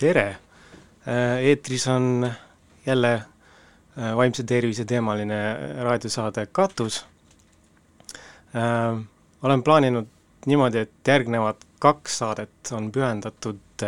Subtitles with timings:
[0.00, 0.36] tere!
[1.40, 2.32] Eetris on
[2.86, 3.22] jälle
[4.16, 5.36] vaimse tervise teemaline
[5.82, 7.04] raadiosaade Katus.
[9.42, 10.06] Olen plaaninud
[10.46, 13.84] niimoodi, et järgnevad kaks saadet on pühendatud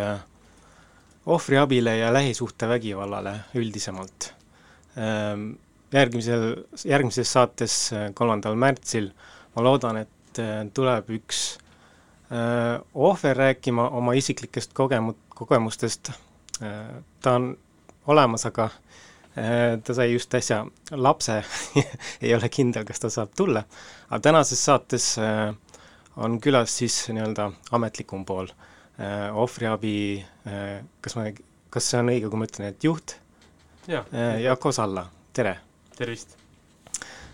[1.25, 4.33] ohvriabile ja lähisuhtevägivallale üldisemalt.
[5.93, 6.47] Järgmisel,
[6.85, 9.09] järgmises saates, kolmandal märtsil,
[9.55, 11.43] ma loodan, et tuleb üks
[12.93, 16.11] ohver rääkima oma isiklikest kogemu-, kogemustest,
[17.21, 17.53] ta on
[18.07, 18.69] olemas, aga
[19.83, 20.59] ta sai just äsja
[20.91, 21.39] lapse
[22.23, 23.63] ei ole kindel, kas ta saab tulla,
[24.09, 25.07] aga tänases saates
[26.21, 28.51] on külas siis nii-öelda ametlikum pool,
[29.33, 29.95] ohvriabi,
[31.01, 31.25] kas ma,
[31.73, 33.17] kas see on õige, kui ma ütlen, et juht?
[33.89, 35.57] Jako Salla, tere!
[35.97, 36.37] tervist!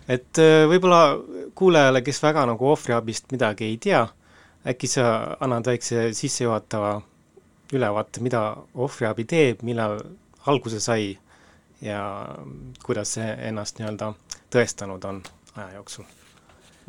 [0.09, 1.02] et võib-olla
[1.56, 4.02] kuulajale, kes väga nagu ohvriabist midagi ei tea,
[4.67, 5.06] äkki sa
[5.39, 6.95] annad väikse sissejuhatava
[7.73, 10.00] ülevaate, mida ohvriabi teeb, millal
[10.50, 11.17] alguse sai
[11.81, 12.02] ja
[12.84, 14.14] kuidas see ennast nii-öelda
[14.52, 15.22] tõestanud on
[15.56, 16.06] aja jooksul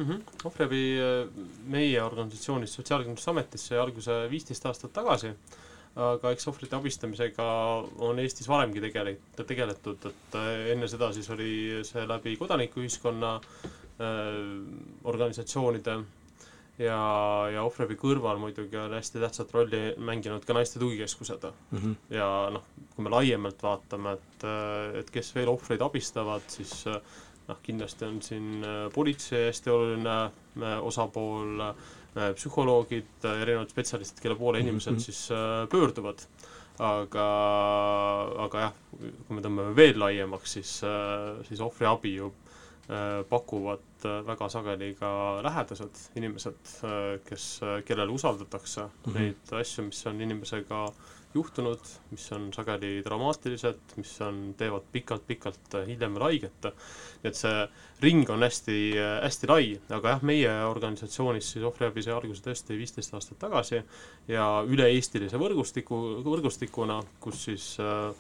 [0.01, 0.07] mm?
[0.07, 0.23] -hmm.
[0.45, 0.83] ohvriabi
[1.67, 5.33] meie organisatsioonis Sotsiaalkindlustusametis sai alguse viisteist aastat tagasi,
[5.97, 7.47] aga eks ohvrite abistamisega
[7.99, 10.39] on Eestis varemgi tegele-, tegeletud, et
[10.75, 11.53] enne seda siis oli
[11.85, 13.69] see läbi kodanikuühiskonna äh,
[15.05, 16.01] organisatsioonide
[16.79, 17.01] ja,
[17.53, 21.79] ja ohvriabi kõrval muidugi on hästi tähtsat rolli mänginud ka naiste tugikeskused mm.
[21.79, 21.97] -hmm.
[22.15, 22.63] ja noh,
[22.95, 24.47] kui me laiemalt vaatame, et,
[25.01, 26.87] et kes veel ohvreid abistavad, siis
[27.51, 34.63] noh, kindlasti on siin politsei hästi oluline äh, osapool, äh, psühholoogid, erinevad spetsialistid, kelle poole
[34.63, 35.03] inimesed mm -hmm.
[35.03, 36.27] siis äh, pöörduvad.
[36.81, 37.25] aga,
[38.41, 40.71] aga jah, kui me tõmbame veel laiemaks, siis,
[41.49, 42.31] siis ohvriabi ju
[43.29, 49.19] pakuvad Äh, väga sageli ka lähedased inimesed, äh, kes, äh, kellele usaldatakse mm -hmm.
[49.19, 50.93] neid asju, mis on inimesega
[51.35, 51.81] juhtunud,
[52.11, 56.65] mis on sageli dramaatilised, mis on, teevad pikalt-pikalt hiljem veel haiget.
[57.23, 57.69] nii et see
[58.03, 63.15] ring on hästi, hästi lai, aga jah, meie organisatsioonis siis ohvriabi sai alguse tõesti viisteist
[63.15, 63.83] aastat tagasi
[64.29, 68.15] ja üle-eestilise võrgustiku, võrgustikuna, kus siis äh,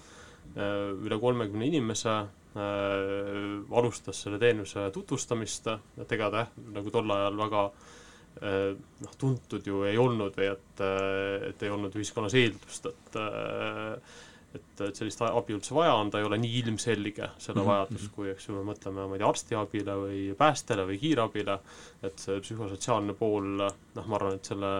[1.06, 5.68] üle kolmekümne inimese äh, alustas selle teenuse tutvustamist,
[6.02, 8.72] et ega ta jah, nagu tol ajal väga äh,
[9.04, 14.18] noh, tuntud ju ei olnud või et, äh, et ei olnud ühiskonnas eeldust, et äh,
[14.50, 17.68] et, et sellist abi üldse vaja on, ta ei ole nii ilmselge, selle -hmm.
[17.68, 21.58] vajadus, kui eks ju me mõtleme, ma ei tea, arstiabile või päästele või kiirabile,
[22.02, 24.72] et see psühhosotsiaalne pool, noh, ma arvan, et selle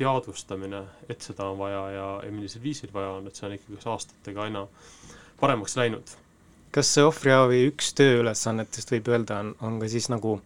[0.00, 3.88] teadvustamine, et seda on vaja ja, ja millisel viisil vaja on, et see on ikkagi
[3.96, 4.66] aastatega aina
[5.40, 6.16] paremaks läinud
[6.72, 10.38] kas see ohvriabi üks tööülesannetest võib öelda, on, on ka siis nagu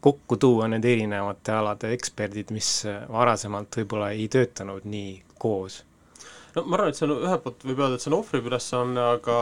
[0.00, 2.70] kokku tuua need erinevate alade eksperdid, mis
[3.12, 5.82] varasemalt võib-olla ei töötanud nii koos?
[6.56, 9.04] no ma arvan, et see on ühelt poolt võib öelda, et see on ohvriabi ülesanne,
[9.18, 9.36] aga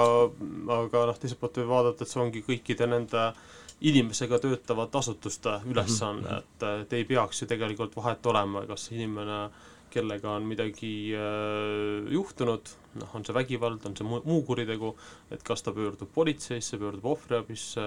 [0.80, 3.30] aga noh, teiselt poolt võib vaadata, et see ongi kõikide nende
[3.88, 6.78] inimesega töötavate asutuste ülesanne mm, -hmm.
[6.78, 12.08] et, et ei peaks ju tegelikult vahet olema, kas inimene äh, kellega on midagi äh,
[12.14, 14.94] juhtunud, noh, on see vägivald, on see muu kuritegu,
[15.34, 17.86] et kas ta pöördub politseisse, pöördub ohvriabisse,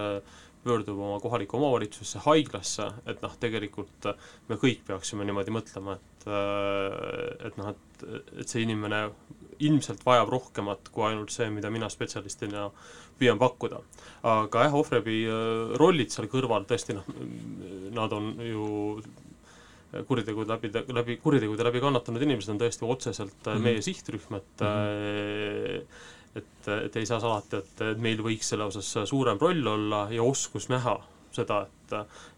[0.63, 4.11] pöördub oma kohalikku omavalitsusse, haiglasse, et noh, tegelikult
[4.49, 8.09] me kõik peaksime niimoodi mõtlema, et äh, et noh, et,
[8.43, 9.07] et see inimene
[9.61, 12.69] ilmselt vajab rohkemat kui ainult see, mida mina spetsialistina
[13.19, 13.81] püüan pakkuda.
[14.25, 17.09] aga jah, ohvriabi äh, rollid seal kõrval tõesti noh,
[17.97, 18.65] nad on ju
[20.07, 23.67] kuritegude läbi, läbi, kuritegude läbi kannatanud inimesed on tõesti otseselt mm -hmm.
[23.67, 25.85] meie sihtrühm, et mm -hmm.
[26.35, 30.69] et, et ei saa salata, et meil võiks selle osas suurem roll olla ja oskus
[30.69, 30.99] näha
[31.31, 31.81] seda, et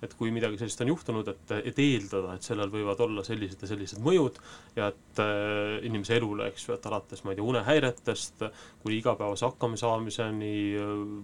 [0.01, 3.69] et kui midagi sellist on juhtunud, et, et eeldada, et sellel võivad olla sellised ja
[3.69, 4.39] sellised mõjud
[4.77, 8.45] ja et äh, inimese elule, eks ju, et alates, ma ei tea, unehäiretest
[8.83, 10.55] kuni igapäevase hakkamasaamiseni,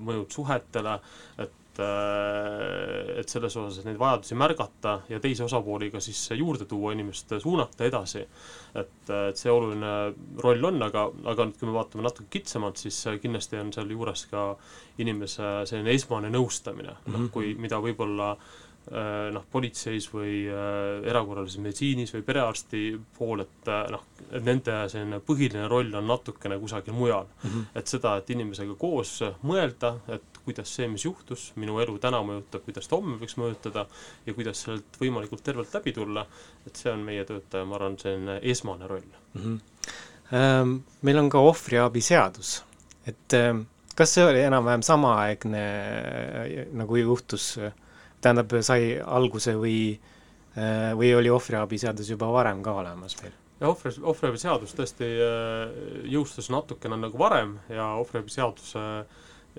[0.06, 1.00] mõjud suhetele,
[1.46, 6.68] et et, et selles osas, et neid vajadusi märgata ja teisi osapooli ka siis juurde
[6.70, 8.26] tuua, inimest suunata edasi.
[8.76, 9.94] et, et see oluline
[10.44, 14.46] roll on, aga, aga nüüd, kui me vaatame natuke kitsamalt, siis kindlasti on sealjuures ka
[15.02, 17.18] inimese selline esmane nõustamine mm, -hmm.
[17.18, 22.84] noh, kui, mida võib-olla äh, noh, politseis või äh, erakorralises meditsiinis või perearsti
[23.18, 27.50] pool, et äh, noh, et nende selline põhiline roll on natukene kusagil mujal mm.
[27.50, 27.66] -hmm.
[27.76, 32.66] et seda, et inimesega koos mõelda, et kuidas see, mis juhtus, minu elu täna mõjutab,
[32.66, 33.86] kuidas ta homme võiks mõjutada
[34.26, 36.26] ja kuidas sealt võimalikult tervelt läbi tulla,
[36.66, 39.42] et see on meie töötaja, ma arvan, selline esmane roll mm.
[39.42, 40.80] -hmm.
[41.02, 42.60] Meil on ka ohvriabi seadus,
[43.08, 43.64] et ähm,
[43.98, 45.64] kas see oli enam-vähem samaaegne,
[46.44, 47.60] äh, nagu juhtus,
[48.22, 50.00] tähendab, sai alguse või,
[50.58, 53.34] äh, või oli ohvriabi seadus juba varem ka olemas meil?
[53.60, 55.08] ja ohvri, ohvriabi seadus tõesti
[56.08, 58.84] jõustus natukene nagu varem ja ohvriabi seaduse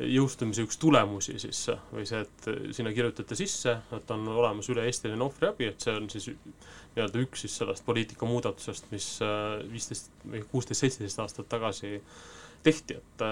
[0.01, 1.61] jõustumise üks tulemusi siis
[1.93, 6.31] või see, et sinna kirjutati sisse, et on olemas üle-eestiline ohvriabi, et see on siis
[6.31, 9.13] nii-öelda üks siis sellest poliitika muudatusest, mis
[9.71, 11.99] viisteist või kuusteist, seitseteist aastat tagasi
[12.65, 13.25] tehti, et,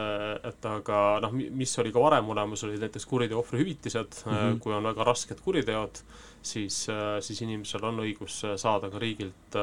[0.48, 4.60] et aga noh, mis oli ka varem olemas, olid näiteks kuriteo ohvrihüvitised mm, -hmm.
[4.64, 6.00] kui on väga rasked kuriteod,
[6.42, 6.86] siis,
[7.20, 9.60] siis inimesel on õigus saada ka riigilt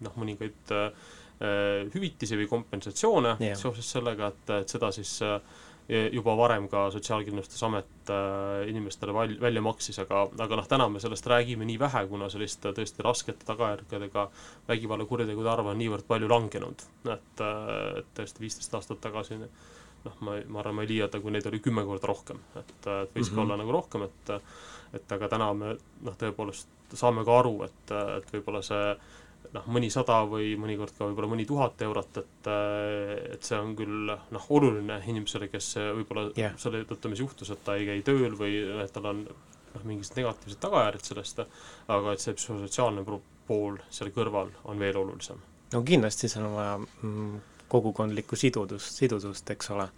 [0.00, 0.72] noh, mõningaid
[1.94, 3.56] hüvitisi või kompensatsioone yeah.
[3.58, 5.40] seoses sellega, et, et seda siis äh,
[5.88, 11.26] juba varem ka Sotsiaalkindlustusamet äh, inimestele val-, välja maksis, aga, aga noh, täna me sellest
[11.28, 14.28] räägime nii vähe, kuna selliste tõesti raskete tagajärgedega
[14.68, 16.86] vägivallakuritegude arv on niivõrd palju langenud.
[17.04, 21.32] et, äh, et tõesti viisteist aastat tagasi noh, ma, ma arvan, ma ei liialda, kui
[21.32, 23.34] neid oli kümme korda rohkem, et, et võis mm -hmm.
[23.34, 24.32] ka olla nagu rohkem, et
[24.94, 25.76] et aga täna me
[26.06, 28.96] noh, tõepoolest saame ka aru, et, et võib-olla see
[29.52, 32.50] noh, mõnisada või mõnikord ka võib-olla mõni tuhat eurot, et
[33.34, 36.56] et see on küll noh, oluline inimesele, kes võib-olla yeah.
[36.60, 39.24] selle tõttu, mis juhtus, et ta ei käi tööl või et tal on
[39.74, 41.42] noh, mingisugused negatiivsed tagajärjed sellest,
[41.94, 43.04] aga et see psühhosotsiaalne
[43.48, 45.40] pool seal kõrval on veel olulisem.
[45.72, 47.34] no kindlasti seal on vaja mm,
[47.72, 49.88] kogukondlikku sidudust, sidusust, eks ole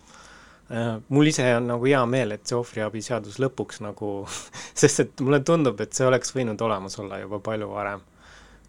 [0.70, 4.12] äh, mul ise on nagu hea meel, et see ohvriabi seadus lõpuks nagu
[4.82, 8.04] sest et mulle tundub, et see oleks võinud olemas olla juba palju varem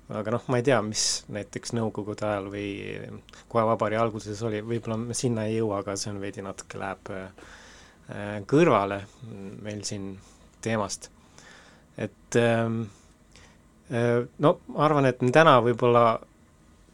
[0.10, 2.70] aga noh, ma ei tea, mis näiteks Nõukogude ajal või
[3.52, 7.12] kohe vabariigi alguses oli, võib-olla me sinna ei jõua, aga see on veidi natuke läheb
[7.12, 9.02] äh, kõrvale
[9.66, 10.14] meil siin
[10.64, 11.10] teemast.
[11.98, 12.84] et ähm,
[13.92, 16.22] äh, no ma arvan, et me täna võib-olla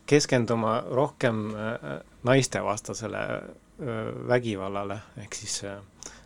[0.09, 3.27] keskenduma rohkem äh, naistevastasele
[4.29, 5.63] vägivallale, ehk siis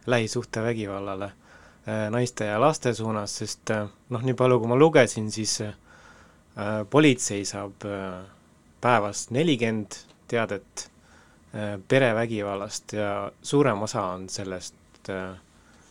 [0.05, 1.29] lähisuhtevägivallale
[2.11, 5.71] naiste ja laste suunas, sest noh, nii palju, kui ma lugesin, siis äh,
[6.89, 8.25] politsei saab äh,
[8.81, 10.89] päevas nelikümmend teadet
[11.55, 14.75] äh, perevägivallast ja suurem osa on sellest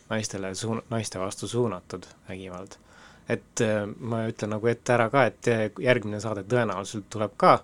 [0.09, 2.75] naistele suun-, naiste vastu suunatud vägivald.
[3.29, 3.59] et
[3.99, 5.47] ma ütlen nagu ette ära ka, et
[5.83, 7.57] järgmine saade tõenäoliselt tuleb ka,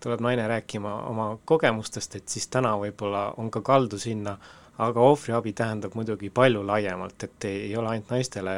[0.00, 4.34] tuleb naine rääkima oma kogemustest, et siis täna võib-olla on ka kaldu sinna,
[4.78, 8.56] aga ohvriabi tähendab muidugi palju laiemalt, et ei, ei ole ainult naistele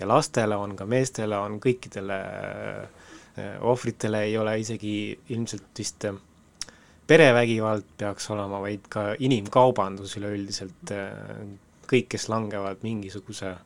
[0.00, 3.09] ja lastele, on ka meestele, on kõikidele äh, Äh,
[3.60, 4.94] ohvritele ei ole isegi
[5.28, 6.18] ilmselt vist äh,
[7.06, 11.10] perevägivald peaks olema, vaid ka inimkaubandus üleüldiselt, äh,
[11.90, 13.56] kõik, kes langevad mingisuguse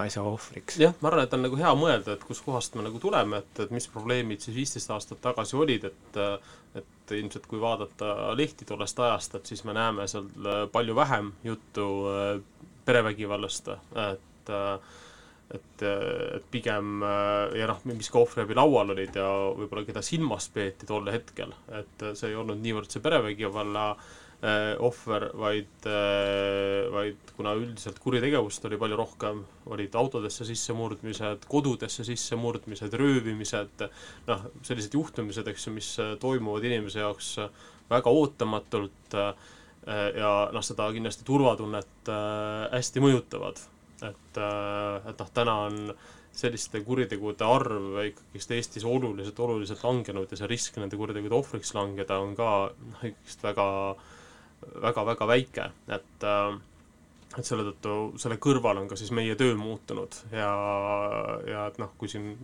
[0.00, 0.78] asja ohvriks.
[0.80, 3.74] jah, ma arvan, et on nagu hea mõelda, et kuskohast me nagu tuleme, et, et
[3.74, 6.20] mis probleemid siis viisteist aastat tagasi olid, et
[6.74, 10.24] et ilmselt kui vaadata lehti tollest ajast, et siis me näeme seal
[10.72, 11.84] palju vähem juttu
[12.84, 14.80] perevägivallast, et äh,
[15.52, 17.04] et, et pigem
[17.58, 22.04] ja noh, mis ka ohvriabi laual olid ja võib-olla keda silmas peeti tol hetkel, et
[22.16, 28.80] see ei olnud niivõrd see perevägivalla eh, ohver, vaid eh,, vaid kuna üldiselt kuritegevust oli
[28.80, 29.44] palju rohkem,
[29.74, 33.86] olid autodesse sissemurdmised, kodudesse sissemurdmised, röövimised,
[34.30, 35.92] noh, sellised juhtumised, eks ju, mis
[36.22, 37.36] toimuvad inimese jaoks
[37.90, 39.18] väga ootamatult
[39.84, 42.08] ja noh, seda kindlasti turvatunnet
[42.72, 43.60] hästi mõjutavad
[44.10, 45.94] et, äh, et noh, täna on
[46.34, 52.18] selliste kuritegude arv ikkagist Eestis oluliselt, oluliselt langenud ja see risk nende kuritegude ohvriks langeda
[52.22, 53.66] on ka noh, ikkagist väga,
[54.82, 55.68] väga, väga väike,
[55.98, 56.62] et äh,
[57.34, 60.50] et selle tõttu, selle kõrval on ka siis meie töö muutunud ja,
[61.48, 62.34] ja et noh, kui siin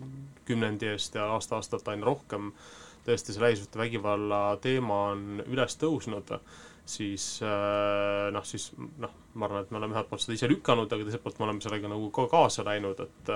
[0.48, 2.50] kümnendi eest ja aasta-aastalt aina rohkem
[3.06, 6.34] tõesti see lähisuhtevägivalla teema on üles tõusnud,
[6.86, 10.90] siis äh, noh, siis noh, ma arvan, et me oleme ühelt poolt seda ise lükanud,
[10.90, 13.30] aga teiselt poolt me oleme sellega nagu ka kaasa läinud, et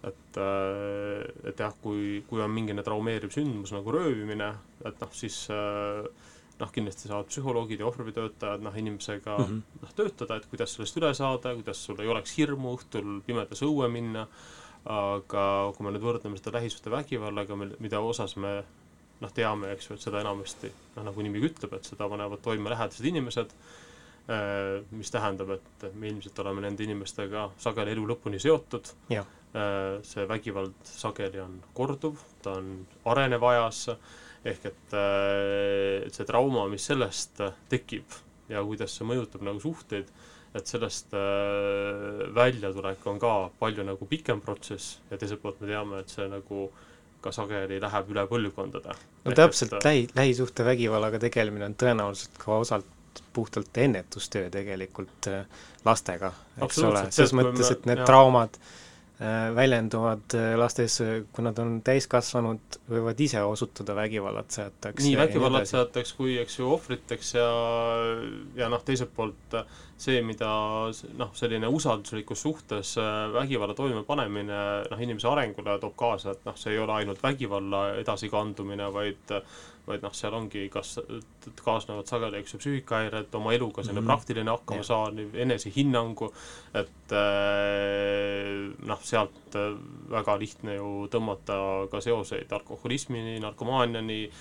[0.00, 4.48] et, äh, et jah, kui, kui on mingine traumeeriv sündmus nagu röövimine,
[4.88, 6.06] et noh, siis äh,
[6.60, 9.82] noh, kindlasti saavad psühholoogid ja ohvriabitöötajad noh, inimesega mm -hmm.
[9.82, 13.88] noh, töötada, et kuidas sellest üle saada, kuidas sul ei oleks hirmu õhtul pimedas õue
[13.88, 14.26] minna,
[14.84, 18.62] aga kui me nüüd võrdleme seda lähisuhtevägivallaga, mida osas me
[19.20, 22.72] noh, teame, eks ju, et seda enamasti noh, nagu nimigi ütleb, et seda panevad toime
[22.72, 23.52] lähedased inimesed,
[24.32, 30.26] äh, mis tähendab, et me ilmselt oleme nende inimestega sageli elu lõpuni seotud, äh, see
[30.30, 32.72] vägivald sageli on korduv, ta on
[33.12, 33.86] arenev ajas,
[34.40, 40.08] ehk et, äh, et see trauma, mis sellest tekib ja kuidas see mõjutab nagu suhteid,
[40.50, 41.12] et sellest
[42.34, 46.64] väljatulek on ka palju nagu pikem protsess ja teiselt poolt me teame, et see nagu
[46.64, 46.80] äh,
[47.20, 48.96] ka sageli läheb üle põlvkondade.
[49.24, 52.86] no täpselt, lähi, lähisuhtevägivallaga tegelemine on tõenäoliselt ka osalt
[53.32, 55.44] puhtalt ennetustöö tegelikult äh,
[55.84, 58.08] lastega, eks ole, selles mõttes, et need jah.
[58.08, 58.76] traumad äh,
[59.54, 60.96] väljenduvad äh, lastes,
[61.32, 65.04] kui nad on täiskasvanud, võivad ise osutuda vägivallatseajateks.
[65.04, 67.50] nii vägivallatseajateks kui eks ju ohvriteks ja,
[68.56, 69.58] ja noh, teiselt poolt
[70.00, 70.48] see, mida
[71.20, 72.94] noh, selline usalduslikus suhtes
[73.34, 78.88] vägivalla toimepanemine noh, inimese arengule toob kaasa, et noh, see ei ole ainult vägivalla edasikandumine,
[78.94, 79.36] vaid
[79.86, 80.94] vaid noh, seal ongi kas,
[81.64, 84.12] kaasnevad sageli, eks ju, psüühikahäired, oma eluga selline mm -hmm.
[84.12, 86.30] praktiline hakkamasaamine, enesehinnangu,
[86.74, 89.74] et äh, noh, sealt äh,
[90.10, 94.32] väga lihtne ju tõmmata ka seoseid alkoholismini, narkomaaniani äh,,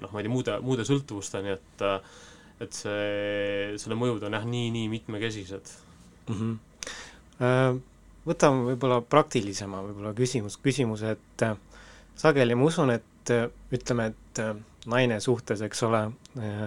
[0.00, 1.86] noh, ma ei tea, muude, muude sõltuvusteni, et
[2.60, 5.70] et see, selle mõjud on jah, nii, nii mitmekesised
[6.28, 6.34] mm.
[6.34, 7.80] -hmm.
[8.26, 11.44] Võtame võib-olla praktilisema võib-olla küsimus, küsimuse, et
[12.20, 14.54] sageli ma usun, et et äh, ütleme, et äh,
[14.90, 16.02] naine suhtes, eks ole
[16.38, 16.62] äh,,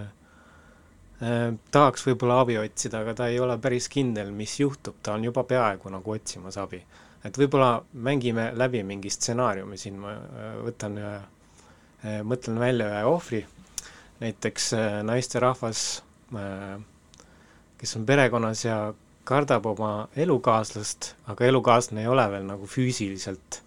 [1.22, 5.25] äh, tahaks võib-olla abi otsida, aga ta ei ole päris kindel, mis juhtub, ta on
[5.29, 6.83] juba peaaegu nagu otsimas abi.
[7.24, 11.19] et võib-olla mängime läbi mingi stsenaariumi siin, ma äh, võtan ühe
[12.03, 13.45] mõtlen välja ühe ohvri,
[14.19, 14.74] näiteks
[15.07, 15.83] naisterahvas
[17.79, 18.77] kes on perekonnas ja
[19.24, 23.62] kardab oma elukaaslast, aga elukaaslane ei ole veel nagu füüsiliselt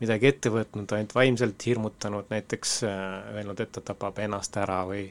[0.00, 2.98] midagi ette võtnud, ainult vaimselt hirmutanud, näiteks äh,
[3.36, 5.06] öelnud, et ta tapab ennast ära või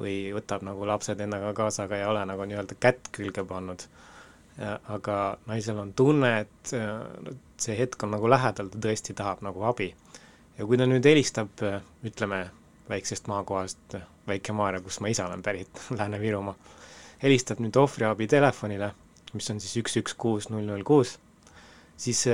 [0.00, 3.84] või võtab nagu lapsed endaga kaasa, aga ei ole nagu nii-öelda kätt külge pannud.
[4.60, 5.14] aga
[5.48, 9.94] naisel on tunne, et äh, see hetk on nagu lähedal, ta tõesti tahab nagu abi.
[10.58, 12.50] ja kui ta nüüd helistab, äh, ütleme,
[12.88, 13.96] väiksest maakohast,
[14.28, 16.56] Väike-Maarja, kus ma ise olen pärit, Lääne-Virumaa,
[17.22, 18.92] helistab nüüd ohvriabi telefonile,
[19.32, 21.16] mis on siis üks, üks, kuus, null, null, kuus,
[21.96, 22.26] siis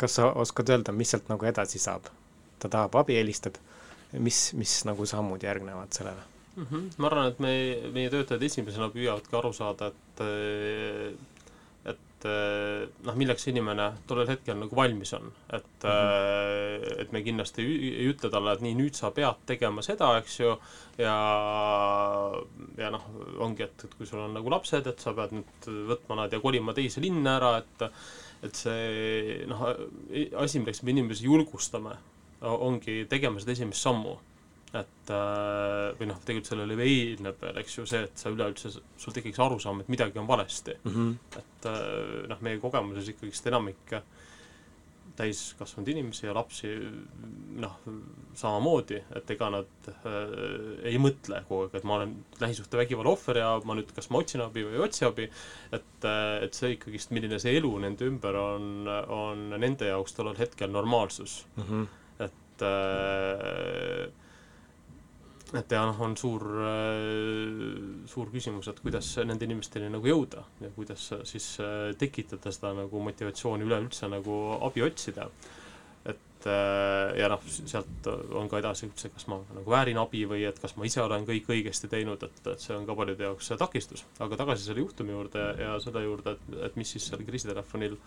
[0.00, 2.08] kas sa oskad öelda, mis sealt nagu edasi saab?
[2.60, 3.56] ta tahab abi, helistab,
[4.20, 6.24] mis, mis nagu sammud järgnevad sellele
[6.56, 6.66] mm?
[6.70, 6.92] -hmm.
[6.96, 7.52] ma arvan, et me,
[7.94, 10.24] meie töötajad esimesena püüavadki aru saada, et
[12.20, 12.26] et
[13.06, 15.30] noh, milleks inimene tollel hetkel nagu valmis on.
[15.56, 17.00] et mm, -hmm.
[17.00, 20.56] et me kindlasti ei, ütle talle, et nii, nüüd sa pead tegema seda, eks ju,
[20.98, 21.16] ja
[22.76, 23.06] ja noh,
[23.38, 26.40] ongi, et, et kui sul on nagu lapsed, et sa pead nüüd võtma nad ja
[26.40, 27.88] kolima teise linna ära, et
[28.46, 29.66] et see noh,
[30.40, 31.96] asi, milleks me inimesi julgustame,
[32.40, 34.18] ongi tegema seda esimest sammu.
[34.70, 38.70] et äh, või noh, tegelikult sellele eelneb veel, eks ju, see, et sa üleüldse,
[39.02, 40.92] sul tekiks arusaam, et midagi on valesti mm.
[40.92, 41.38] -hmm.
[41.40, 44.04] et äh, noh, meie kogemuses ikkagist enamik äh,
[45.20, 46.72] täiskasvanud inimesi ja lapsi
[47.60, 47.76] noh,
[48.38, 50.16] samamoodi, et ega nad äh,
[50.90, 54.44] ei mõtle kogu aeg, et ma olen lähisuhtevägivalla ohver ja ma nüüd, kas ma otsin
[54.44, 55.28] abi või ei otsi abi,
[55.76, 60.38] et äh,, et see ikkagist, milline see elu nende ümber on, on nende jaoks tollel
[60.40, 61.68] hetkel normaalsus mm.
[61.68, 61.86] -hmm.
[62.26, 64.08] et äh,
[65.58, 70.70] et ja noh, on suur, äh, suur küsimus, et kuidas nende inimesteni nagu jõuda ja
[70.76, 75.26] kuidas siis äh, tekitada seda nagu motivatsiooni üleüldse nagu abi otsida.
[76.06, 80.46] et äh, ja noh, sealt on ka edasi üldse, kas ma nagu väärin abi või
[80.48, 83.52] et kas ma ise olen kõik õigesti teinud, et, et see on ka paljude jaoks
[83.58, 84.06] takistus.
[84.18, 87.98] aga tagasi selle juhtumi juurde ja selle juurde, et, et mis siis seal kriisitelefonil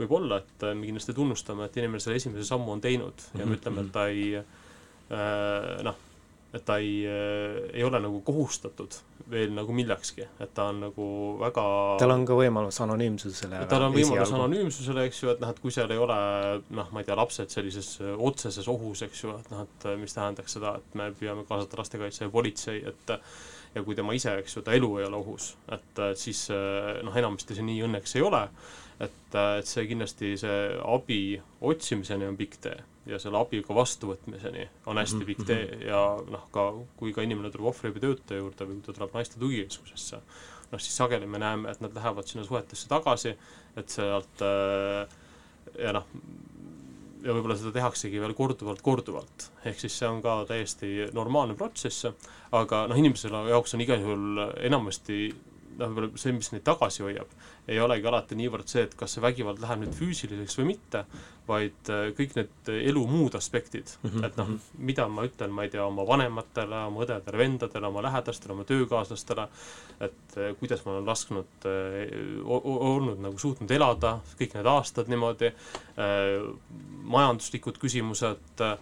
[0.00, 3.60] võib olla, et me kindlasti tunnustame, et inimene selle esimese sammu on teinud ja me
[3.60, 6.08] ütleme, et ta ei äh, noh
[6.52, 8.98] et ta ei, äh, ei ole nagu kohustatud
[9.32, 11.06] veel nagu millekski, et ta on nagu
[11.40, 11.64] väga
[12.02, 15.72] tal on ka võimalus anonüümsusele tal on võimalus anonüümsusele, eks ju, et noh, et kui
[15.72, 16.18] seal ei ole
[16.76, 19.96] noh, ma ei tea, lapsed sellises äh, otseses ohus, eks ju, et noh, et äh,
[20.00, 23.16] mis tähendaks seda, et me püüame kaasata lastekaitse ja politsei, et
[23.72, 27.56] ja kui tema ise, eks ju, ta elu ei ole ohus, et siis noh, enamasti
[27.56, 28.42] see nii õnneks ei ole,
[29.00, 31.22] et, et see kindlasti, see abi
[31.64, 35.82] otsimiseni on pikk tee ja selle abiga vastuvõtmiseni on hästi mhm, pikk tee mhm.
[35.88, 36.02] ja
[36.36, 36.68] noh, ka
[36.98, 40.22] kui ka inimene tuleb ohvriabitöötaja juurde või kui ta tuleb naiste tugikeskusesse,
[40.72, 43.34] noh siis sageli me näeme, et nad lähevad sinna suhetesse tagasi,
[43.76, 45.18] et sealt äh,
[45.82, 46.06] ja noh,
[47.22, 49.48] ja võib-olla seda tehaksegi veel korduvalt, korduvalt.
[49.64, 52.06] ehk siis see on ka täiesti normaalne protsess,
[52.54, 55.24] aga noh, inimesele jaoks on igal juhul enamasti
[55.78, 57.30] noh, võib-olla see, mis neid tagasi hoiab,
[57.70, 61.04] ei olegi alati niivõrd see, et kas see vägivald läheb nüüd füüsiliseks või mitte,
[61.48, 64.26] vaid äh, kõik need elu muud aspektid mm, -hmm.
[64.26, 64.84] et noh, mhm.
[64.90, 69.48] mida ma ütlen, ma ei tea, oma vanematele, oma õdedele-vendadele, oma lähedastele, oma töökaaslastele,
[70.00, 75.52] et äh, kuidas ma olen lasknud, äh, olnud nagu suutnud elada kõik need aastad niimoodi,
[77.12, 78.78] majanduslikud küsimused, Äh,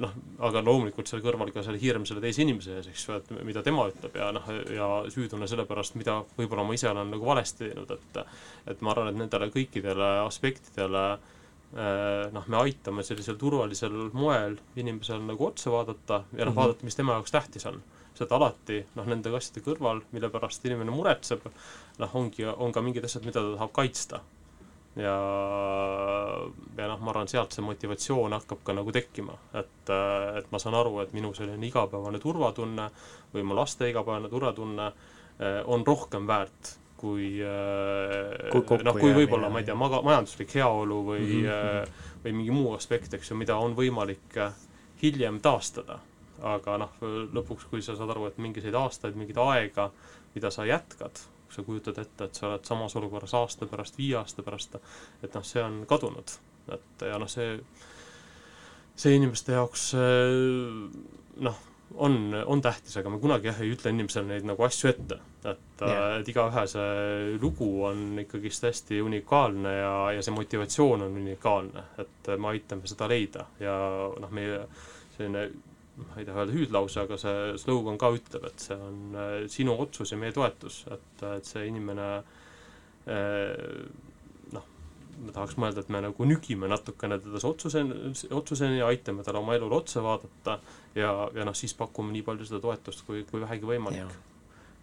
[0.00, 0.12] noh,
[0.46, 3.62] aga loomulikult seal kõrval ka selle hirm selle teise inimese ees, eks ju, et mida
[3.66, 7.68] tema ütleb ja noh, ja süütunne selle pärast, mida võib-olla ma ise olen nagu valesti
[7.68, 8.20] teinud, et
[8.70, 15.22] et ma arvan, et nendele kõikidele aspektidele äh, noh, me aitame sellisel turvalisel moel inimesel
[15.26, 16.58] nagu otsa vaadata ja noh, mhm.
[16.60, 17.80] vaadata, mis tema jaoks tähtis on.
[18.14, 21.46] sest alati noh, nende asjade kõrval, mille pärast inimene muretseb,
[22.02, 24.20] noh, ongi, on ka mingid asjad, mida ta tahab kaitsta
[24.96, 25.14] ja,
[26.76, 29.92] ja noh, ma arvan, sealt see motivatsioon hakkab ka nagu tekkima, et,
[30.40, 32.90] et ma saan aru, et minu selline igapäevane turvatunne
[33.34, 39.52] või mu laste igapäevane turvatunne eh, on rohkem väärt kui, eh, kui noh, kui võib-olla,
[39.52, 42.06] ma ei tea, maga-, majanduslik heaolu või mm, -hmm.
[42.24, 44.40] või mingi muu aspekt, eks ju, mida on võimalik
[45.02, 46.00] hiljem taastada.
[46.40, 46.92] aga noh,
[47.36, 49.90] lõpuks, kui sa saad aru, et mingisuguseid aastaid, mingit aega,
[50.32, 51.20] mida sa jätkad,
[51.50, 54.76] kui sa kujutad ette, et sa oled samas olukorras aasta pärast, viie aasta pärast,
[55.22, 56.36] et noh, see on kadunud.
[56.70, 57.56] et ja noh, see,
[58.94, 59.90] see inimeste jaoks
[61.42, 61.58] noh,
[61.94, 65.18] on, on tähtis, aga me kunagi jah, ei ütle inimesele neid nagu asju ette.
[65.40, 71.18] et yeah., et igaühe see lugu on ikkagist hästi unikaalne ja, ja see motivatsioon on
[71.22, 73.74] unikaalne, et me aitame seda leida ja
[74.20, 74.62] noh, meie
[75.16, 75.48] selline
[76.08, 79.76] ma ei taha öelda hüüdlause, aga see slogan ka ütleb, et see on äh, sinu
[79.84, 82.06] otsus ja meie toetus, et, et see inimene
[83.10, 83.84] äh,
[84.54, 84.66] noh,
[85.26, 89.56] ma tahaks mõelda, et me nagu nügime natukene teda otsuseni, otsuseni ja aitame tal oma
[89.58, 90.58] elule otsa vaadata
[90.96, 94.18] ja, ja noh, siis pakume nii palju seda toetust, kui, kui vähegi võimalik.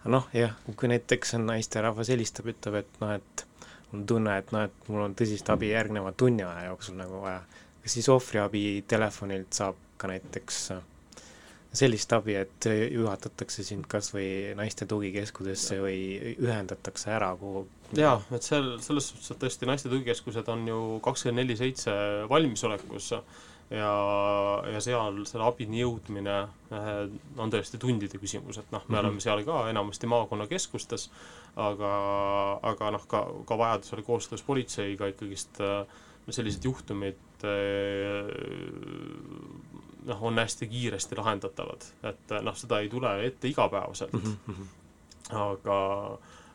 [0.08, 3.48] noh jah, kui näiteks naisterahvas helistab, ütleb, et noh, et
[3.94, 7.42] on tunne, et noh, et mul on tõsist abi järgneva tunni aja jooksul nagu vaja,
[7.84, 10.82] kas siis ohvriabi telefonilt saab ka näiteks äh,
[11.74, 16.00] sellist abi, et juhatatakse sind kas või naiste tugikeskusesse või
[16.38, 21.44] ühendatakse ära kuhu jaa, et seal, selles suhtes, et tõesti naiste tugikeskused on ju kakskümmend
[21.44, 21.94] neli seitse
[22.30, 23.92] valmisolekus ja,
[24.72, 26.38] ja seal selle abini jõudmine
[26.72, 26.92] eh,
[27.40, 29.06] on tõesti tundide küsimus, et noh, me mm -hmm.
[29.06, 31.10] oleme seal ka enamasti maakonnakeskustes,
[31.56, 31.94] aga,
[32.74, 35.86] aga noh, ka, ka vajadusel koostöös politseiga ikkagist eh,
[36.30, 38.28] sellised juhtumid eh,
[40.08, 44.36] noh, on hästi kiiresti lahendatavad, et noh, seda ei tule ette igapäevaselt mm.
[44.48, 44.68] -hmm.
[45.44, 45.80] aga,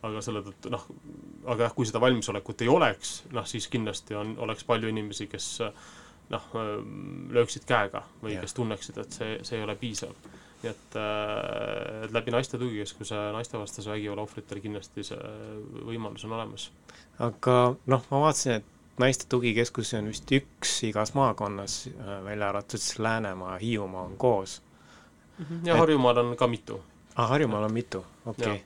[0.02, 0.86] aga selle tõttu noh,
[1.46, 5.48] aga jah, kui seda valmisolekut ei oleks, noh siis kindlasti on, oleks palju inimesi, kes
[6.32, 6.46] noh,
[7.32, 8.44] lööksid käega või yeah.
[8.44, 10.14] kes tunneksid, et see, see ei ole piisav.
[10.62, 15.32] nii et, äh, et läbi naiste tugikeskuse naistevastase vägivalla ohvritel kindlasti see
[15.88, 16.70] võimalus on olemas.
[17.18, 22.78] aga noh, ma vaatasin, et naiste tugikeskusi on vist üks igas maakonnas, äh, välja arvatud
[22.78, 24.62] siis Läänemaa, Hiiumaa on koos.
[25.38, 25.66] Mhm.
[25.66, 25.80] ja et...
[25.80, 26.82] Harjumaal on ka mitu.
[27.16, 28.58] aa, ah, Harjumaal on mitu, okei okay.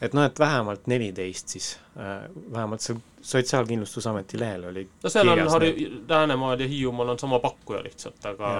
[0.00, 5.38] et noh, et vähemalt neliteist siis äh,, vähemalt seal Sotsiaalkindlustusameti lehel oli no seal on
[5.38, 8.52] Harju-, Läänemaal ja Hiiumaal on sama pakkuja lihtsalt, aga,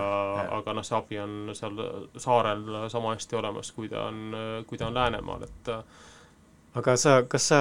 [0.59, 1.79] aga noh, see abi on seal
[2.19, 4.35] saarel sama hästi olemas, kui ta on,
[4.66, 5.71] kui ta on Läänemaal, et
[6.75, 7.61] aga sa, kas sa,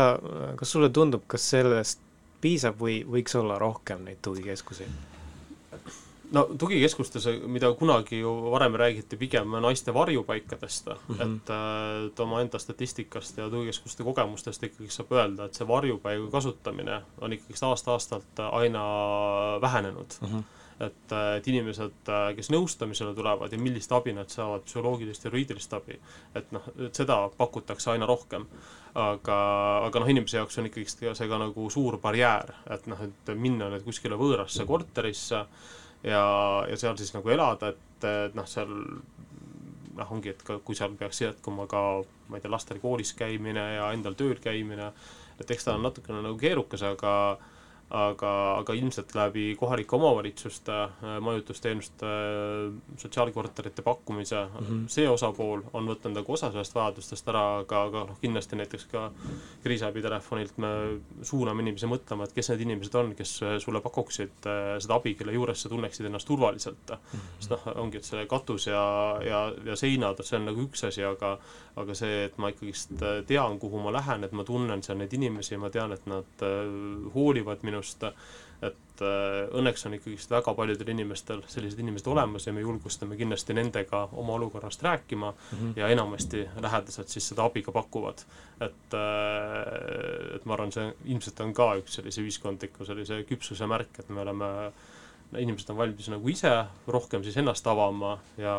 [0.58, 2.01] kas sulle tundub, kas sellest
[2.45, 5.13] piisab või võiks olla rohkem neid tugikeskuseid?
[6.31, 11.21] no tugikeskustes, mida kunagi ju varem räägiti pigem naiste varjupaikadest mm, -hmm.
[11.36, 11.53] et,
[12.08, 17.34] et oma enda statistikast ja tugikeskuste kogemustest ikkagi saab öelda, et see varjupaiga kasutamine on
[17.34, 18.86] ikkagist aasta-aastalt aina
[19.62, 20.27] vähenenud mm.
[20.27, 20.43] -hmm
[20.79, 25.99] et, et inimesed, kes nõustamisele tulevad ja millist abi nad saavad, psühholoogilist ja juriidilist abi,
[26.36, 28.47] et noh, et seda pakutakse aina rohkem.
[28.95, 29.38] Aga,
[29.86, 33.67] aga noh, inimese jaoks on ikkagist see ka nagu suur barjäär, et noh, et minna
[33.71, 35.41] nüüd kuskile võõrasse korterisse
[36.03, 36.23] ja,
[36.69, 40.95] ja seal siis nagu elada, et, et noh, seal noh, ongi, et ka kui seal
[40.99, 41.81] peaks jätkuma ka
[42.29, 44.91] ma ei tea, lastel koolis käimine ja endal tööl käimine,
[45.39, 47.12] et eks ta on natukene nagu keerukas, aga
[47.93, 54.88] aga, aga ilmselt läbi kohalike omavalitsuste äh, majutusteenuste, äh, sotsiaalkorterite pakkumise mm, -hmm.
[54.88, 59.12] see osapool on võtnud nagu osa sellest vajadustest ära, aga, aga noh, kindlasti näiteks ka
[59.63, 60.71] kriisiabitelefonilt me
[61.21, 65.34] suuname inimesi mõtlema, et kes need inimesed on, kes äh, sulle pakuksid seda abi, kelle
[65.38, 66.98] juures sa tunneksid ennast turvaliselt mm.
[67.13, 67.38] -hmm.
[67.39, 68.84] sest noh, ongi, et see katus ja,
[69.21, 71.38] ja, ja seinad, see on nagu üks asi, aga
[71.76, 72.91] aga see, et ma ikkagist
[73.28, 76.45] tean, kuhu ma lähen, et ma tunnen seal neid inimesi, ma tean, et nad
[77.13, 78.05] hoolivad minust, minust,
[78.63, 83.55] et äh, õnneks on ikkagist väga paljudel inimestel sellised inimesed olemas ja me julgustame kindlasti
[83.57, 85.73] nendega oma olukorrast rääkima mm -hmm.
[85.79, 88.23] ja enamasti lähedased siis seda abi ka pakuvad.
[88.61, 93.99] et, äh, et ma arvan, see ilmselt on ka üks sellise ühiskondliku sellise küpsuse märk,
[93.99, 94.71] et me oleme
[95.38, 98.55] inimesed on valmis nagu ise rohkem siis ennast avama ja,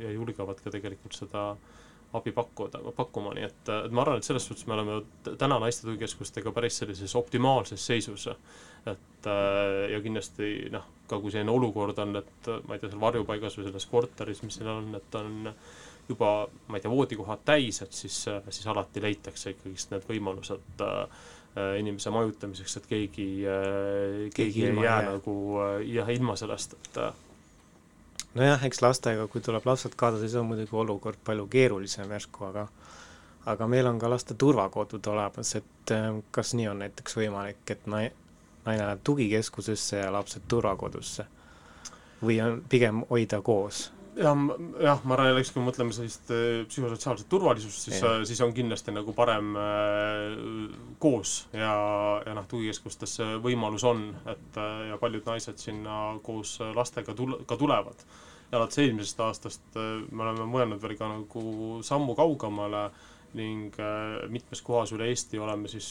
[0.00, 1.77] ja julgevad ka tegelikult seda äh,
[2.16, 5.00] abi pakkuda, pakkuma, nii et, et ma arvan, et selles suhtes me oleme
[5.40, 8.28] täna naiste tugikeskustega päris sellises optimaalses seisus.
[8.86, 13.02] et äh, ja kindlasti noh, ka kui selline olukord on, et ma ei tea, seal
[13.02, 15.52] varjupaigas või selles korteris, mis seal on, et on
[16.08, 21.24] juba, ma ei tea, voodikohad täis, et siis, siis alati leitakse ikkagist need võimalused äh,
[21.80, 27.24] inimese majutamiseks, et keegi äh,, keegi ei jää nagu äh, jah, ilma sellest, et äh,
[28.34, 32.68] nojah, eks lastega, kui tuleb lapsed kaasa, siis on muidugi olukord palju keerulisem järsku, aga
[33.48, 37.86] aga meil on ka laste turvakodud olemas, et äh, kas nii on näiteks võimalik, et
[37.86, 38.08] na-,
[38.66, 41.26] naine läheb tugikeskusesse ja lapsed turvakodusse?
[42.18, 43.92] või on pigem hoida koos?
[44.18, 44.38] Jah,
[44.82, 48.94] jah, ma arvan jällegi, kui me mõtleme sellist äh, psühhosotsiaalset turvalisust, siis, siis on kindlasti
[48.94, 51.72] nagu parem äh, koos ja,
[52.26, 57.38] ja noh, tugikeskustes see võimalus on, et äh, ja paljud naised sinna koos lastega tul-,
[57.48, 58.02] ka tulevad.
[58.50, 62.88] ja alates eelmisest aastast me oleme mõelnud veel ka nagu sammu kaugemale
[63.36, 63.74] ning
[64.32, 65.90] mitmes kohas üle Eesti oleme siis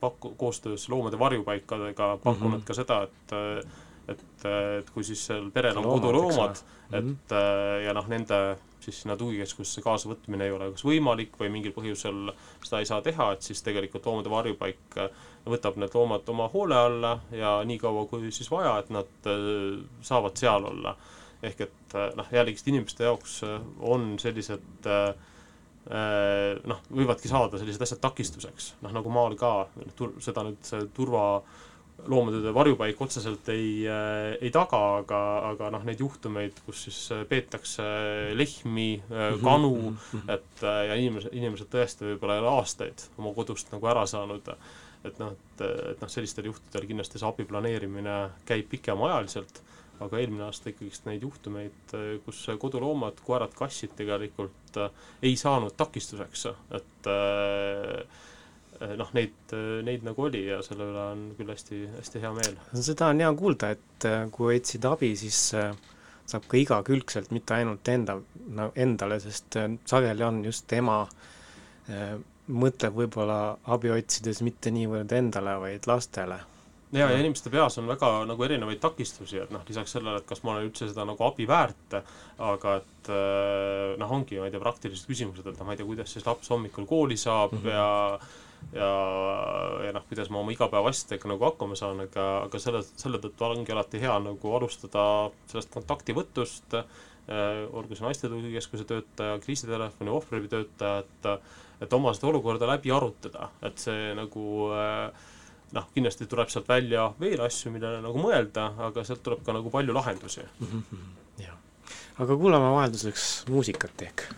[0.00, 2.64] paku-, koostöös loomade varjupaikadega pakkunud mm -hmm.
[2.68, 3.34] ka seda, et
[4.08, 4.22] et,
[4.80, 7.84] et kui siis seal perel on koduloomad, et mm -hmm.
[7.84, 8.40] ja noh, nende
[8.80, 12.30] siis sinna tugikeskusesse kaasavõtmine ei ole kas võimalik või mingil põhjusel
[12.62, 14.98] seda ei saa teha, et siis tegelikult loomade varjupaik
[15.46, 20.36] võtab need loomad oma hoole alla ja niikaua, kui siis vaja, et nad äh, saavad
[20.36, 20.96] seal olla.
[21.42, 23.42] ehk et noh, jällegist inimeste jaoks
[23.80, 24.88] on sellised
[26.66, 29.68] noh, võivadki saada sellised asjad takistuseks, noh nagu maal ka,
[30.24, 31.42] seda nüüd see turva
[32.10, 35.20] loomade varjupaik otseselt ei äh,, ei taga, aga,
[35.52, 37.86] aga noh, neid juhtumeid, kus siis äh, peetakse
[38.38, 40.34] lehmi äh,, mhm, kanu mm, -hmm.
[40.34, 44.52] et ja inimesed, inimesed tõesti võib-olla ei ole aastaid oma kodust nagu ära saanud,
[45.04, 49.62] et noh, et, et noh, sellistel juhtudel kindlasti see abi planeerimine käib pikemaajaliselt,
[50.00, 54.80] aga eelmine aasta ikkagist neid juhtumeid, kus koduloomad, koerad, kassid tegelikult
[55.22, 58.24] ei saanud takistuseks, et äh,
[58.96, 62.56] noh, neid, eh, neid nagu oli ja selle üle on küll hästi, hästi hea meel.
[62.74, 65.40] seda on hea kuulda, et eh, kui otsid abi, siis
[66.26, 68.18] saab ka igakülgselt, mitte ainult enda,
[68.58, 71.04] no endale, sest sageli on just ema
[72.46, 73.38] mõtleb võib-olla
[73.70, 76.40] abi otsides mitte niivõrd endale, vaid lastele
[76.92, 80.42] ja, ja inimeste peas on väga nagu erinevaid takistusi, et noh, lisaks sellele, et kas
[80.44, 81.98] ma olen üldse seda nagu abi väärt,
[82.46, 83.12] aga et
[84.00, 86.50] noh, ongi, ma ei tea, praktilised küsimused, et noh, ma ei tea, kuidas siis laps
[86.52, 87.74] hommikul kooli saab mm -hmm.
[87.74, 88.18] ja
[88.72, 88.90] ja,
[89.86, 93.74] ja noh, kuidas ma oma igapäevaasjadega nagu hakkama saan, aga, aga selle, selle tõttu ongi
[93.74, 95.04] alati hea nagu alustada
[95.50, 96.88] sellest kontaktivõtust äh,,
[97.72, 101.32] olgu see naiste tugikeskuse töötaja, kriisitelefoni ohvriabi töötaja, et
[101.84, 105.26] et oma seda olukorda läbi arutada, et see nagu äh,
[105.76, 109.72] noh, kindlasti tuleb sealt välja veel asju, millele nagu mõelda, aga sealt tuleb ka nagu
[109.72, 110.82] palju lahendusi mm.
[110.90, 111.14] -hmm.
[111.44, 111.60] jah,
[112.24, 114.28] aga kuulame vahelduseks muusikat ehk.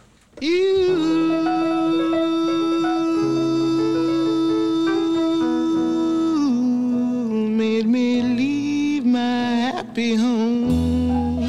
[9.98, 11.42] Happy home.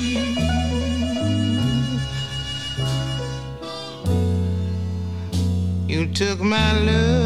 [5.87, 7.18] You took my love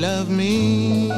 [0.00, 1.08] love me.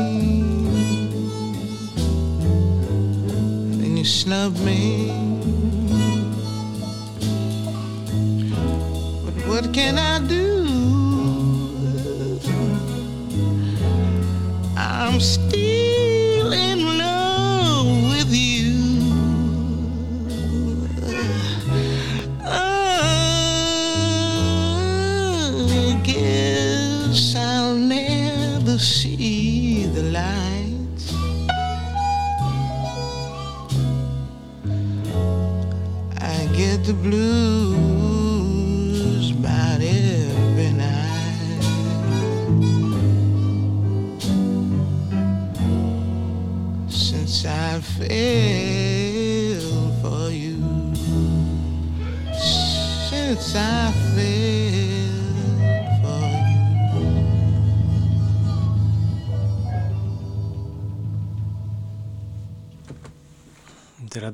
[3.79, 5.07] Then you snub me.
[9.25, 10.42] But what can I do?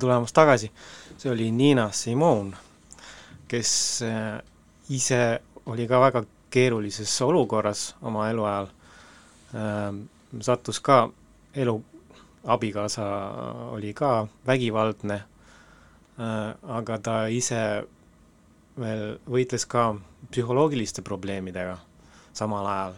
[0.09, 0.71] Tulemast tagasi,
[1.21, 2.57] see oli Nina Simone,
[3.49, 4.41] kes äh,
[4.89, 8.71] ise oli ka väga keerulises olukorras oma eluajal,
[10.41, 11.11] sattus ka
[11.55, 11.75] elu,
[12.49, 13.05] abikaasa
[13.77, 15.19] oli ka vägivaldne,
[16.79, 17.61] aga ta ise
[18.81, 19.91] veel võitles ka
[20.31, 21.77] psühholoogiliste probleemidega
[22.33, 22.97] samal ajal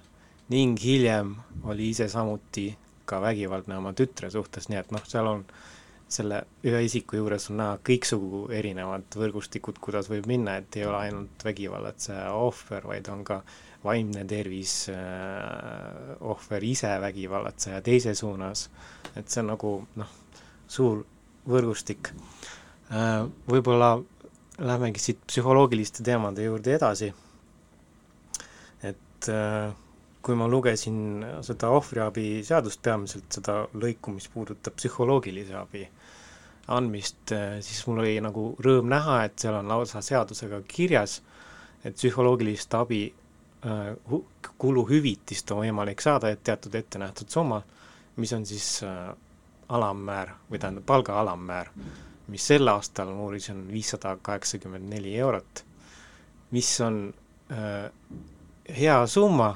[0.55, 1.35] ning hiljem
[1.66, 2.70] oli ise samuti
[3.05, 5.44] ka vägivaldne oma tütre suhtes, nii et noh, seal on
[6.11, 11.05] selle ühe isiku juures on näha kõiksugu erinevad võrgustikud, kuidas võib minna, et ei ole
[11.07, 13.40] ainult vägivallatseja ohver, vaid on ka
[13.85, 18.66] vaimne tervis äh, ohver ise vägivallatseja teise suunas,
[19.14, 20.16] et see on nagu noh,
[20.68, 21.05] suur
[21.49, 22.12] võrgustik
[22.90, 23.23] äh,.
[23.51, 23.94] Võib-olla
[24.61, 27.12] lähmegi siit psühholoogiliste teemade juurde edasi,
[28.83, 29.70] et äh,
[30.22, 35.87] kui ma lugesin seda ohvriabi seadust, peamiselt seda lõiku, mis puudutab psühholoogilise abi
[36.70, 37.33] andmist,
[37.64, 41.16] siis mul oli nagu rõõm näha, et seal on lausa seadusega kirjas,
[41.85, 44.20] et psühholoogilist abi äh,
[44.61, 47.62] kuluhüvitist on võimalik saada, et teatud ettenähtud summa,
[48.20, 49.09] mis on siis äh,
[49.72, 51.72] alammäär või tähendab, palga alammäär,
[52.30, 55.64] mis sel aastal muuris on viissada kaheksakümmend neli eurot,
[56.54, 57.00] mis on
[58.70, 59.48] hea summa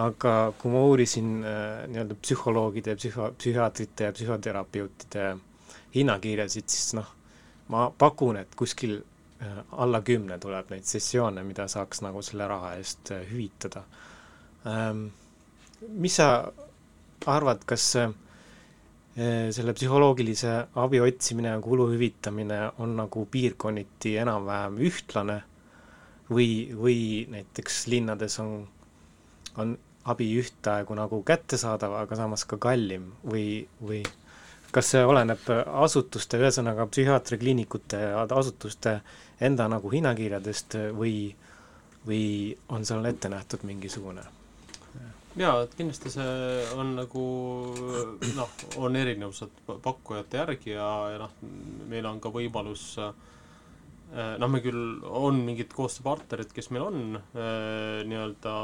[0.00, 5.26] aga kui ma uurisin äh, nii-öelda psühholoogide, psühho-, psühhiaatrite ja psühhoterapeutide
[5.94, 7.08] hinnakirjasid, siis noh,
[7.72, 12.74] ma pakun, et kuskil äh, alla kümne tuleb neid sessioone, mida saaks nagu selle raha
[12.80, 13.84] eest äh, hüvitada
[14.66, 15.08] ähm,.
[15.80, 16.26] Mis sa
[17.32, 18.10] arvad, kas äh,
[19.16, 20.50] selle psühholoogilise
[20.82, 25.38] abi otsimine ja kulu hüvitamine on nagu piirkonniti enam-vähem ühtlane
[26.28, 26.98] või, või
[27.32, 28.52] näiteks linnades on,
[29.56, 29.72] on
[30.08, 34.00] abi ühtaegu nagu kättesaadav, aga samas ka kallim või, või
[34.72, 35.44] kas see oleneb
[35.82, 39.00] asutuste, ühesõnaga psühhiaatriakliinikute ja asutuste
[39.42, 41.32] enda nagu hinnakirjadest või,
[42.06, 42.22] või
[42.68, 44.26] on seal ette nähtud mingisugune?
[45.38, 46.30] jaa, et kindlasti see
[46.74, 47.24] on nagu
[48.34, 51.36] noh, on erinevused pakkujate järgi ja, ja noh,
[51.88, 58.54] meil on ka võimalus noh, me küll, on mingid koostööpartnerid, kes meil on eh, nii-öelda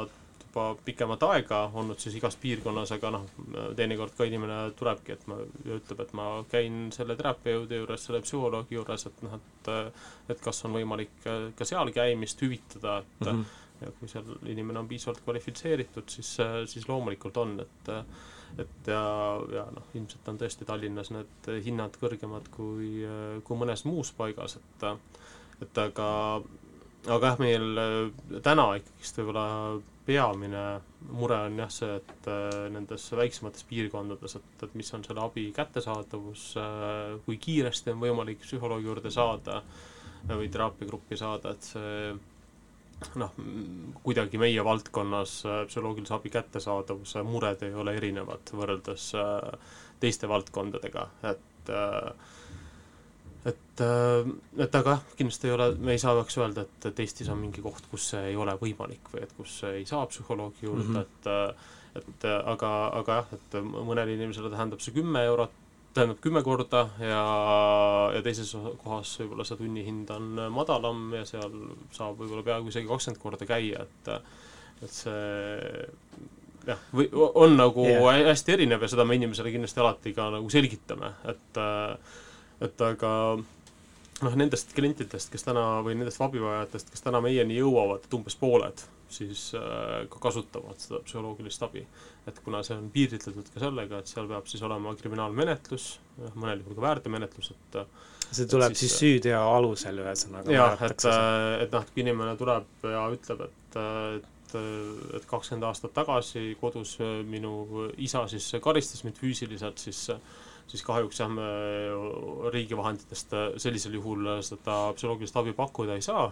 [0.57, 3.25] juba pikemat aega olnud siis igas piirkonnas, aga noh,
[3.77, 5.37] teinekord ka inimene tulebki, et ma,
[5.77, 9.71] ütleb, et ma käin selle terapeudi juures, selle psühholoogi juures, et noh, et
[10.33, 11.13] et kas on võimalik
[11.59, 13.85] ka seal käimist hüvitada, et mm -hmm.
[13.85, 17.93] ja kui seal inimene on piisavalt kvalifitseeritud, siis, siis loomulikult on, et
[18.59, 19.03] et ja,
[19.53, 23.03] ja noh, ilmselt on tõesti Tallinnas need hinnad kõrgemad kui,
[23.45, 24.87] kui mõnes muus paigas, et
[25.63, 26.41] et aga
[27.07, 29.45] aga jah, meil täna ikkagist võib-olla
[30.07, 30.63] peamine
[31.13, 35.49] mure on jah see, et äh, nendes väiksemates piirkondades, et, et mis on selle abi
[35.57, 42.17] kättesaadavus äh,, kui kiiresti on võimalik psühholoogi juurde saada äh, või teraapiagruppi saada, et see
[43.21, 43.35] noh,
[44.03, 45.39] kuidagi meie valdkonnas
[45.69, 49.11] psühholoogilise abi kättesaadavuse mured ei ole erinevad võrreldes
[50.01, 52.33] teiste valdkondadega, et äh,
[53.47, 54.33] et, äh,
[54.65, 57.65] et aga jah, kindlasti ei ole, me ei saaks öelda, et, et Eestis on mingi
[57.65, 61.03] koht, kus see ei ole võimalik või et kus ei saa psühholoogi juurde mm, -hmm.
[61.03, 65.55] et äh, et aga, aga jah, et mõnele inimesele tähendab see kümme eurot,
[65.97, 67.23] tähendab kümme korda ja,
[68.13, 71.55] ja teises kohas võib-olla see tunnihind on madalam ja seal
[71.97, 74.13] saab võib-olla peaaegu isegi kakskümmend korda käia, et
[74.85, 75.17] et see
[76.67, 78.27] jah, või on nagu yeah.
[78.29, 82.17] hästi erinev ja seda me inimesele kindlasti alati ka nagu selgitame, et äh,
[82.65, 88.19] et aga noh, nendest klientidest, kes täna või nendest abivajajatest, kes täna meieni jõuavad, et
[88.19, 91.85] umbes pooled siis äh, ka kasutavad seda psühholoogilist abi.
[92.27, 95.85] et kuna see on piiritletud ka sellega, et seal peab siis olema kriminaalmenetlus,
[96.35, 97.79] mõnel juhul ka väärteomenetlus, et
[98.33, 100.51] see tuleb et siis, siis süüteo alusel ühesõnaga?
[100.51, 101.07] jah, et,
[101.63, 103.79] et noh, kui inimene tuleb ja ütleb, et,
[104.17, 106.95] et et kakskümmend aastat tagasi kodus
[107.29, 110.07] minu isa siis karistas mind füüsiliselt, siis
[110.67, 116.27] siis kahjuks jah, me riigi vahenditest sellisel juhul seda psühholoogilist abi pakkuda ei saa,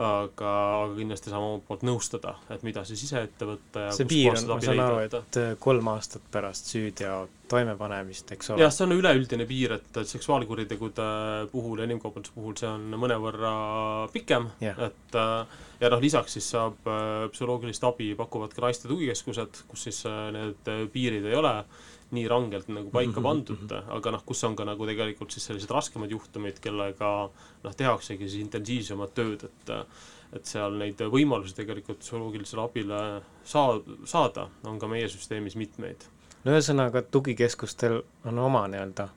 [0.00, 0.50] aga,
[0.82, 4.32] aga kindlasti saame omalt poolt nõustada, et mida siis ise ette võtta ja see piir
[4.32, 8.64] on, ma saan aru, et kolm aastat pärast süüteod toimepanemist, eks ole.
[8.64, 11.08] jah, see on üleüldine piir, et seksuaalkuritegude
[11.52, 13.52] puhul ja inimkaubanduse puhul see on mõnevõrra
[14.14, 14.80] pikem Jah.
[14.88, 19.88] et äh, ja noh, lisaks siis saab äh, psühholoogilist abi pakuvad ka naiste tugikeskused, kus
[19.88, 21.56] siis äh, need äh, piirid ei ole
[22.12, 25.70] nii rangelt nagu paika Mhm, pandud, aga noh, kus on ka nagu tegelikult siis sellised
[25.70, 27.12] raskemad juhtumid, kellega
[27.64, 29.72] noh, tehaksegi siis intensiivsemat tööd, et
[30.32, 32.98] et seal neid võimalusi tegelikult psühholoogilisele abile
[33.44, 36.06] saa-, saada, on ka meie süsteemis mitmeid.
[36.44, 39.08] no ühesõnaga, tugikeskustel on oma nii-öelda,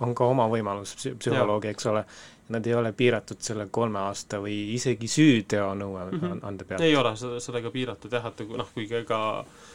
[0.00, 2.04] on ka oma võimalus psü-, psühholoogi, eks ole,
[2.48, 6.24] nad ei ole piiratud selle kolme aasta või isegi süüteonõue mm Mhm.
[6.32, 6.40] -hmm.
[6.48, 6.80] ande pealt.
[6.80, 9.73] ei ole seda, sellega piiratud jah, et noh, kuigi ega eh,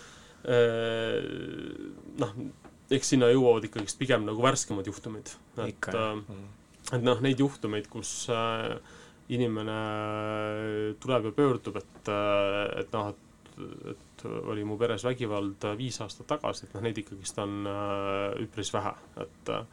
[2.20, 2.34] noh,
[2.90, 5.34] eks sinna jõuavad ikkagist pigem nagu värskemad juhtumid,
[5.66, 6.16] et äh.
[6.16, 6.48] Mhm.
[6.96, 8.78] et noh, neid juhtumeid, kus äh,
[9.30, 9.80] inimene
[11.02, 13.62] tuleb ja pöördub, et, äh, et noh, et,
[13.94, 18.42] et oli mu peres vägivald äh, viis aastat tagasi, et noh, neid ikkagist on äh,
[18.46, 19.64] üpris vähe, et äh,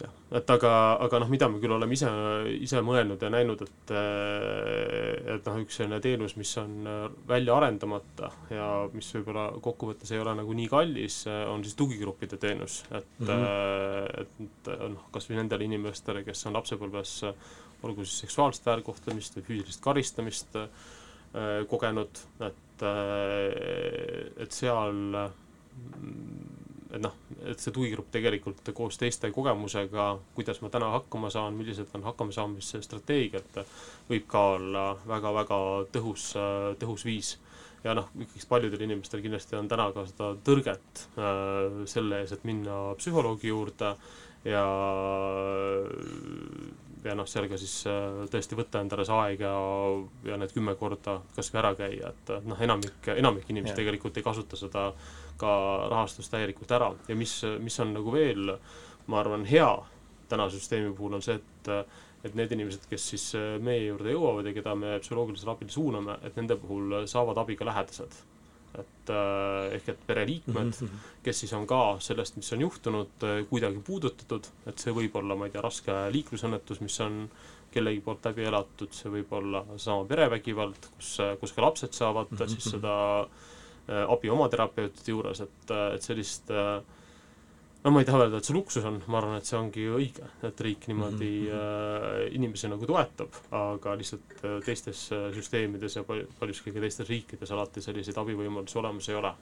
[0.00, 0.72] jah, et aga,
[1.06, 2.10] aga noh, mida me küll oleme ise,
[2.58, 3.92] ise mõelnud ja näinud, et
[5.36, 10.22] et noh, üks selline teenus, mis on äh, välja arendamata ja mis võib-olla kokkuvõttes ei
[10.22, 13.30] ole nagu nii kallis, on siis tugigruppide teenus, et mm.
[13.30, 14.20] -hmm.
[14.24, 17.16] et, noh, kas või nendele inimestele, kes on lapsepõlves
[17.86, 20.56] olgu siis seksuaalset väärkohtlemist või füüsilist karistamist
[21.68, 26.55] kogenud, et et seal mm,
[26.96, 31.92] et noh, et see tugigrupp tegelikult koos teiste kogemusega, kuidas ma täna hakkama saan, millised
[31.96, 33.60] on hakkamasaamise strateegiad,
[34.10, 35.58] võib ka olla väga-väga
[35.94, 36.30] tõhus,
[36.80, 37.36] tõhus viis.
[37.84, 42.46] ja noh, ikkagi paljudel inimestel kindlasti on täna ka seda tõrget äh, selle ees, et
[42.48, 43.92] minna psühholoogi juurde
[44.46, 44.64] ja
[47.04, 49.52] ja noh, seal ka siis äh, tõesti võtta endale see aeg ja,
[50.30, 53.80] ja need kümme korda kas või ära käia, et äh, noh, enamik, enamik inimesi Jah.
[53.82, 54.88] tegelikult ei kasuta seda
[55.40, 55.52] ka
[55.92, 58.56] rahastust täielikult ära ja mis, mis on nagu veel,
[59.06, 59.70] ma arvan, hea
[60.30, 61.72] täna süsteemi puhul on see, et
[62.26, 66.16] et need inimesed, kes siis äh, meie juurde jõuavad ja keda me psühholoogilisele abile suuname,
[66.26, 68.16] et nende puhul saavad abi ka lähedased.
[68.78, 71.04] Et äh, ehk et pereliikmed mm, Mhm.
[71.22, 75.46] kes siis on ka sellest, mis on juhtunud, kuidagi puudutatud, et see võib olla, ma
[75.46, 77.28] ei tea, raske liiklusõnnetus, mis on
[77.76, 82.38] kellegi poolt läbi elatud, see võib olla seesama perevägivald, kus, kus ka lapsed saavad mm
[82.38, 82.54] -hmm.
[82.54, 86.82] siis seda äh, abi oma terapeutide juures, et, et sellist äh,
[87.84, 90.30] no ma ei taha öelda, et see luksus on, ma arvan, et see ongi õige,
[90.46, 92.24] et riik niimoodi mm -hmm.
[92.24, 97.08] äh, inimesi nagu toetab, aga lihtsalt äh, teistes äh, süsteemides ja pal-, paljuski ka teistes
[97.08, 99.32] riikides alati selliseid abivõimalusi olemas ei ole.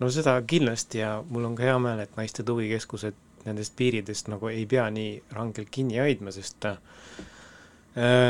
[0.00, 4.48] no seda kindlasti ja mul on ka hea meel, et naiste tugikeskused nendest piiridest nagu
[4.48, 6.76] ei pea nii rangelt kinni hoidma, sest äh,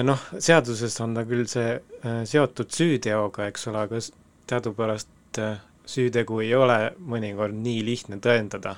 [0.06, 4.02] noh, seaduses on ta küll see äh, seotud süüteoga, eks ole, aga
[4.50, 5.58] teadupärast äh,
[5.90, 8.76] süütegu ei ole mõnikord nii lihtne tõendada.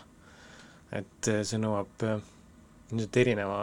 [0.93, 2.21] Et äh, see nõuab äh,
[2.93, 3.63] ilmselt erineva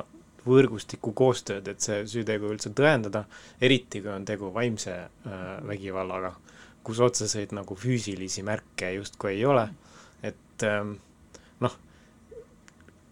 [0.50, 3.26] võrgustiku koostööd, et see süütegu üldse tõendada,
[3.62, 6.34] eriti kui on tegu vaimse äh, vägivallaga,
[6.84, 9.68] kus otseseid nagu füüsilisi märke justkui ei ole,
[10.26, 10.96] et ähm,
[11.62, 11.76] noh,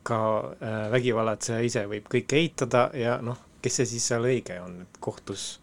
[0.08, 0.20] ka
[0.56, 5.02] äh, vägivallatseja ise võib kõike eitada ja noh, kes see siis seal õige on, et
[5.04, 5.58] kohtus,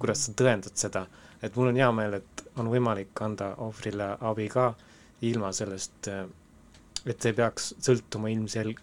[0.00, 1.06] kuidas sa tõendad seda,
[1.44, 4.72] et mul on hea meel, et on võimalik anda ohvrile abi ka
[5.24, 6.10] ilma sellest,
[7.06, 8.76] et see peaks sõltuma ilmsel-,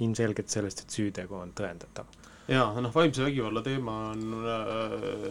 [0.00, 2.08] ilmselgelt sellest, et süütegu on tõendatav.
[2.50, 5.30] jaa, noh, vaimse vägivalla teema on äh,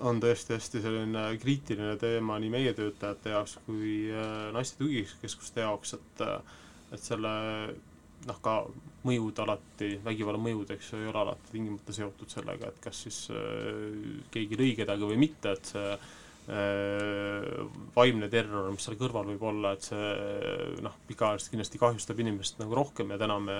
[0.00, 5.94] on tõesti hästi selline kriitiline teema nii meie töötajate jaoks kui äh, naiste tugikeskuste jaoks,
[5.98, 6.58] et äh,
[6.90, 7.30] et selle
[8.26, 8.54] noh, ka
[9.06, 13.20] mõjud alati, vägivalla mõjud, eks ju, ei ole alati tingimata seotud sellega, et kas siis
[13.32, 15.94] äh, keegi lõi kedagi või mitte, et see
[17.94, 22.74] vaimne terror, mis seal kõrval võib olla, et see noh, pikaajaliselt kindlasti kahjustab inimest nagu
[22.74, 23.58] rohkem ja täna me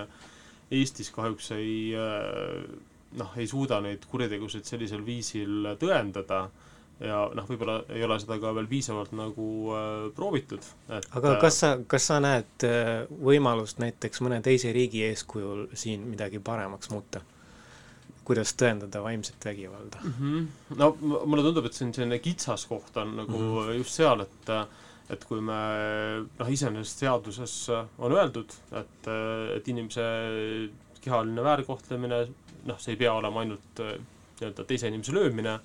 [0.70, 2.64] Eestis kahjuks ei äh,
[3.18, 6.44] noh, ei suuda neid kuritegusid sellisel viisil tõendada
[7.00, 11.60] ja noh, võib-olla ei ole seda ka veel piisavalt nagu äh, proovitud, et aga kas
[11.62, 17.24] sa, kas sa näed äh, võimalust näiteks mõne teise riigi eeskujul siin midagi paremaks muuta?
[18.30, 20.02] Kuidas tõendada vaimset vägivalda?
[20.04, 20.14] mm?
[20.20, 20.76] -hmm.
[20.78, 23.80] no mulle tundub, et on selline kitsaskoht on nagu mm -hmm.
[23.82, 24.54] just seal, et
[25.10, 25.56] et kui me
[26.38, 27.54] noh, iseenesest seaduses
[27.98, 29.08] on öeldud, et,
[29.56, 30.04] et inimese
[31.00, 32.20] kehaline väärkohtlemine,
[32.68, 33.96] noh, see ei pea olema ainult äh,
[34.38, 35.58] nii-öelda teise inimese löömine,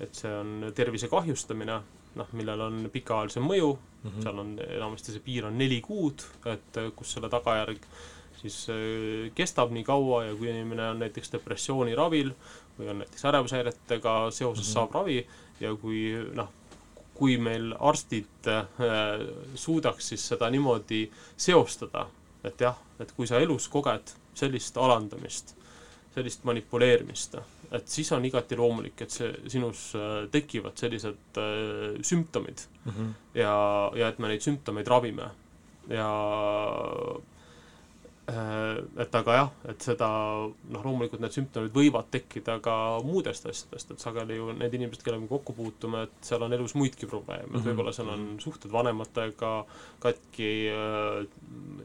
[0.00, 1.80] et see on tervise kahjustamine,
[2.18, 4.22] noh, millel on pikaajalisem mõju mm, -hmm.
[4.22, 7.88] seal on enamasti see piir on neli kuud, et äh, kus selle tagajärg
[8.42, 12.34] siis äh, kestab nii kaua ja kui inimene on näiteks depressiooni ravil
[12.78, 14.74] või on näiteks ärevushäiretega seoses mm -hmm.
[14.74, 15.26] saab ravi
[15.60, 16.02] ja kui
[16.34, 16.50] noh,
[17.14, 18.66] kui meil arstid äh,
[19.54, 21.04] suudaks siis seda niimoodi
[21.36, 22.06] seostada,
[22.44, 25.54] et jah, et kui sa elus koged sellist alandamist,
[26.14, 27.36] sellist manipuleerimist,
[27.72, 32.92] et siis on igati loomulik, et see, sinus äh, tekivad sellised äh, sümptomid mm.
[32.92, 33.12] -hmm.
[33.34, 33.54] ja,
[33.96, 35.30] ja et me neid sümptomeid ravime.
[35.88, 36.08] ja
[38.30, 40.08] et aga jah, et seda
[40.46, 45.24] noh, loomulikult need sümptomid võivad tekkida ka muudest asjadest, et sageli ju need inimesed, kellega
[45.24, 47.58] me kokku puutume, et seal on elus muidki probleeme mm, -hmm.
[47.58, 49.52] et võib-olla seal on suhted vanematega
[50.04, 51.26] katki äh,,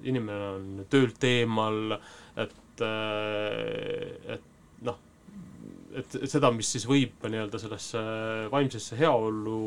[0.03, 1.97] inimene on töölt eemal,
[2.38, 5.01] et äh,, et noh,
[5.95, 8.01] et, seda, mis siis võib nii-öelda sellesse
[8.51, 9.61] vaimsesse heaollu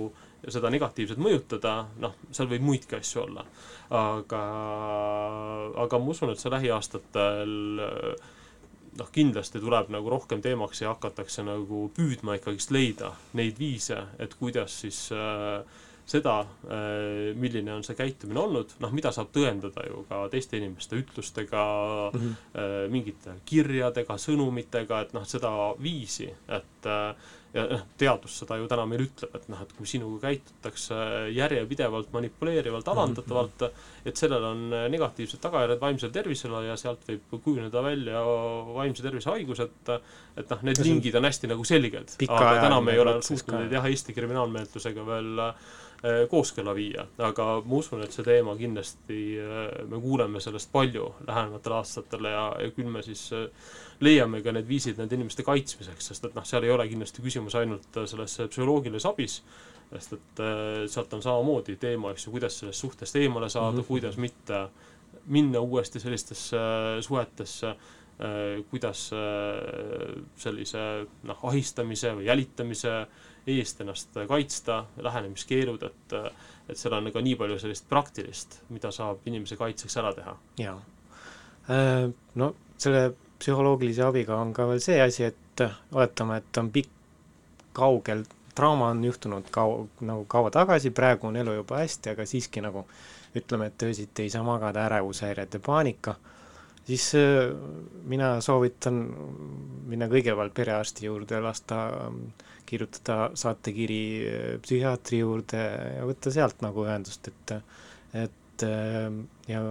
[0.45, 3.45] ja seda negatiivselt mõjutada, noh, seal võib muidki asju olla.
[3.91, 4.43] aga,
[5.85, 7.55] aga ma usun, et see lähiaastatel
[8.99, 14.35] noh, kindlasti tuleb nagu rohkem teemaks ja hakatakse nagu püüdma ikkagist leida neid viise, et
[14.39, 15.63] kuidas siis äh,
[16.11, 16.37] seda,
[16.67, 21.65] äh, milline on see käitumine olnud, noh, mida saab tõendada ju ka teiste inimeste ütlustega
[22.11, 22.89] mm, -hmm.
[22.91, 25.53] mingite kirjadega, sõnumitega, et noh, seda
[25.83, 29.87] viisi, et äh, ja noh, teadus seda ju täna meil ütleb, et noh, et kui
[29.91, 30.95] sinuga käitutakse
[31.35, 32.95] järjepidevalt, manipuleerivalt, Mhm.
[32.99, 33.65] alandatavalt,
[34.07, 38.23] et sellel on negatiivsed tagajärjed vaimsele tervisele ja sealt võib kujuneda välja
[38.75, 39.93] vaimse tervise haigused,
[40.37, 43.73] et noh, need lingid on hästi nagu selged, aga täna me ei ole suutnud neid
[43.73, 49.19] jah, Eesti kriminaalmenetlusega veel äh, kooskõlla viia, aga ma usun, et see teema kindlasti,
[49.91, 53.49] me kuuleme sellest palju lähematel aastatel ja, ja küll me siis äh,
[54.01, 57.57] leiame ka need viisid nende inimeste kaitsmiseks, sest et noh, seal ei ole kindlasti küsimus
[57.61, 59.41] ainult äh, selles psühholoogilises abis,
[59.93, 63.81] sest et äh, sealt on samamoodi teema, eks ju, kuidas sellest suhtest eemale saada mm.
[63.81, 63.89] -hmm.
[63.89, 64.69] kuidas mitte
[65.27, 67.75] minna uuesti sellistesse äh, suhetesse,
[68.71, 73.07] kuidas äh, sellise noh, ahistamise või jälitamise
[73.47, 76.13] eest ennast kaitsta, lähenemiskeelud, et
[76.69, 80.37] et seal on ka nii palju sellist praktilist, mida saab inimese kaitseks ära teha.
[80.59, 80.81] jaa.
[82.35, 86.93] No selle psühholoogilise abiga on ka veel see asi, et oletame, et on pikk,
[87.77, 88.25] kaugel,
[88.57, 92.85] trauma on juhtunud kau-, nagu kaua tagasi, praegu on elu juba hästi, aga siiski nagu
[93.39, 96.17] ütleme, et öösiti ei saa magada, ärevushäired ja paanika,
[96.87, 97.53] siis äh,
[98.11, 99.03] mina soovitan
[99.91, 101.85] minna kõigepealt perearsti juurde, lasta
[102.67, 105.63] kirjutada saatekiri äh, psühhiaatri juurde
[105.99, 107.55] ja võtta sealt nagu ühendust, et
[108.25, 109.07] et äh,
[109.49, 109.63] ja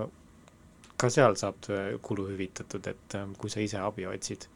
[0.99, 1.69] ka seal saab
[2.05, 4.49] kulu hüvitatud, et äh, kui sa ise abi otsid.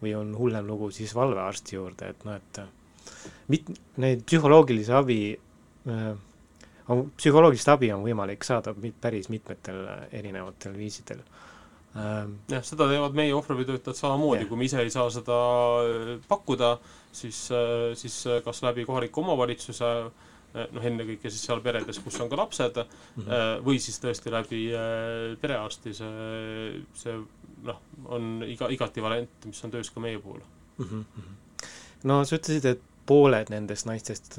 [0.00, 2.60] või on hullem lugu, siis valvearsti juurde, et noh, et
[3.52, 3.66] mit-,
[4.00, 5.18] neid psühholoogilise abi
[5.92, 6.14] äh,
[7.20, 11.20] psühholoogilist abi on võimalik saada mit-, päris mitmetel erinevatel viisidel
[12.00, 12.38] ähm,.
[12.48, 15.36] jah, seda teevad meie ohvriabitöötajad samamoodi, kui me ise ei saa seda
[15.84, 16.78] äh, pakkuda,
[17.12, 17.42] siis,
[18.00, 19.92] siis kas läbi kohaliku omavalitsuse
[20.54, 23.64] noh, ennekõike siis seal peredes, kus on ka lapsed mm, -hmm.
[23.66, 24.62] või siis tõesti läbi
[25.40, 27.16] perearsti, see, see
[27.66, 27.80] noh,
[28.10, 30.40] on iga, igati variant, mis on töös ka meie puhul
[30.78, 30.86] mm.
[30.86, 31.66] -hmm.
[32.10, 34.38] no sa ütlesid, et pooled nendest naistest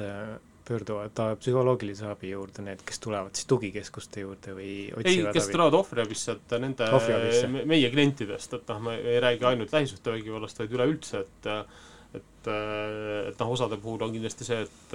[0.72, 6.38] pöörduvad psühholoogilise abi juurde, need, kes tulevad siis tugikeskuste juurde või ei, kes tulevad ohvriabisse,
[6.38, 6.88] et nende
[7.68, 11.50] meie klientidest, et noh, me ei räägi ainult lähisuhtevägivallast, vaid üleüldse, et
[12.18, 14.94] et, et noh, osade puhul on kindlasti see, et,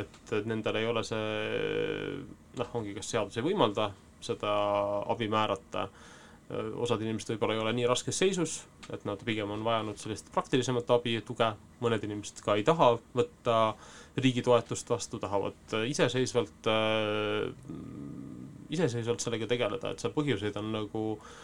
[0.00, 1.22] et, et nendel ei ole see
[2.58, 3.90] noh, ongi kas seadus ei võimalda
[4.24, 4.52] seda
[5.12, 5.86] abi määrata,
[6.82, 8.60] osad inimesed võib-olla ei ole nii raskes seisus,
[8.94, 11.48] et nad pigem on vajanud sellist praktilisemat abi ja tuge,
[11.82, 13.56] mõned inimesed ka ei taha võtta
[14.22, 17.50] riigi toetust vastu, tahavad iseseisvalt äh,,
[18.72, 21.34] iseseisvalt sellega tegeleda, et seal põhjuseid on nagu äh,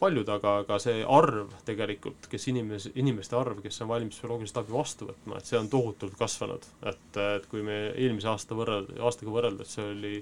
[0.00, 4.72] paljud, aga, aga see arv tegelikult, kes inimes-, inimeste arv, kes on valmis psühholoogilist abi
[4.72, 6.64] vastu võtma, et see on tohutult kasvanud.
[6.82, 10.14] et, et kui me eelmise aasta võrreld-, aastaga võrreldes see oli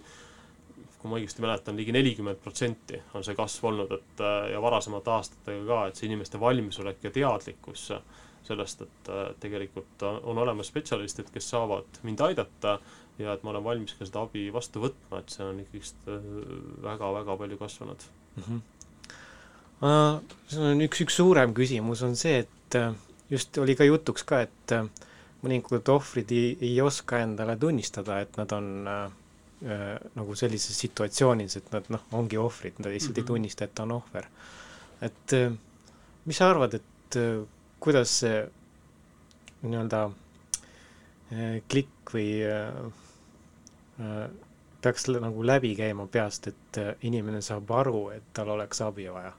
[1.05, 4.23] kui ma õigesti mäletan ligi, nelikümmend protsenti on see kasv olnud, et
[4.55, 7.91] ja varasemate aastatega ka, et see inimeste valmisolek ja teadlikkus
[8.45, 12.79] sellest, et tegelikult on olemas spetsialistid, kes saavad mind aidata
[13.21, 16.09] ja et ma olen valmis ka seda abi vastu võtma, et see on ikkagist
[16.89, 18.43] väga-väga palju kasvanud mm.
[18.43, 18.63] -hmm.
[19.85, 22.79] See on üks, üks suurem küsimus on see, et
[23.31, 24.75] just oli ka jutuks ka, et
[25.45, 29.05] mõningad ohvrid ei, ei oska endale tunnistada, et nad on äh,
[30.17, 33.25] nagu sellises situatsioonis, et nad noh, ongi ohvrid, nad lihtsalt mm -hmm.
[33.25, 34.29] ei tunnista, et ta on ohver.
[35.03, 35.33] et
[36.25, 37.19] mis sa arvad, et
[37.81, 38.49] kuidas see
[39.63, 40.11] nii-öelda
[41.69, 44.31] klikk või äh,
[44.81, 49.33] peaks nagu läbi käima peast, et inimene saab aru, et tal oleks abi vaja?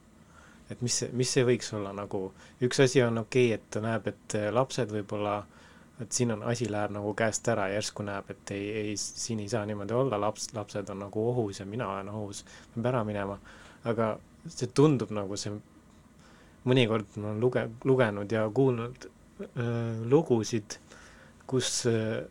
[0.70, 2.28] Et mis mis see võiks olla nagu,
[2.66, 5.44] üks asi on okei okay,, et ta näeb, et lapsed võib-olla
[6.02, 9.50] et siin on, asi läheb nagu käest ära järsku näeb, et ei, ei, siin ei
[9.50, 12.44] saa niimoodi olla, laps, lapsed on nagu ohus ja mina olen ohus,
[12.74, 13.38] peab ära minema,
[13.88, 14.10] aga
[14.48, 15.56] see tundub nagu see,
[16.68, 20.78] mõnikord ma olen luge-, lugenud ja kuulnud äh, lugusid,
[21.48, 22.26] kus äh,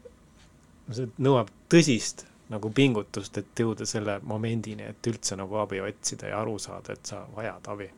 [0.92, 6.44] see nõuab tõsist nagu pingutust, et jõuda selle momendini, et üldse nagu abi otsida ja
[6.44, 7.88] aru saada, et sa vajad abi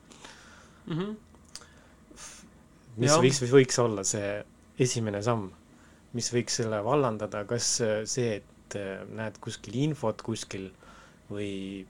[0.87, 0.99] mm.
[0.99, 1.17] -hmm.
[2.97, 3.23] mis Jah.
[3.23, 4.45] võiks, võiks olla see
[4.79, 5.51] esimene samm,
[6.17, 10.71] mis võiks selle vallandada, kas äh, see, et äh, näed kuskil infot kuskil
[11.31, 11.87] või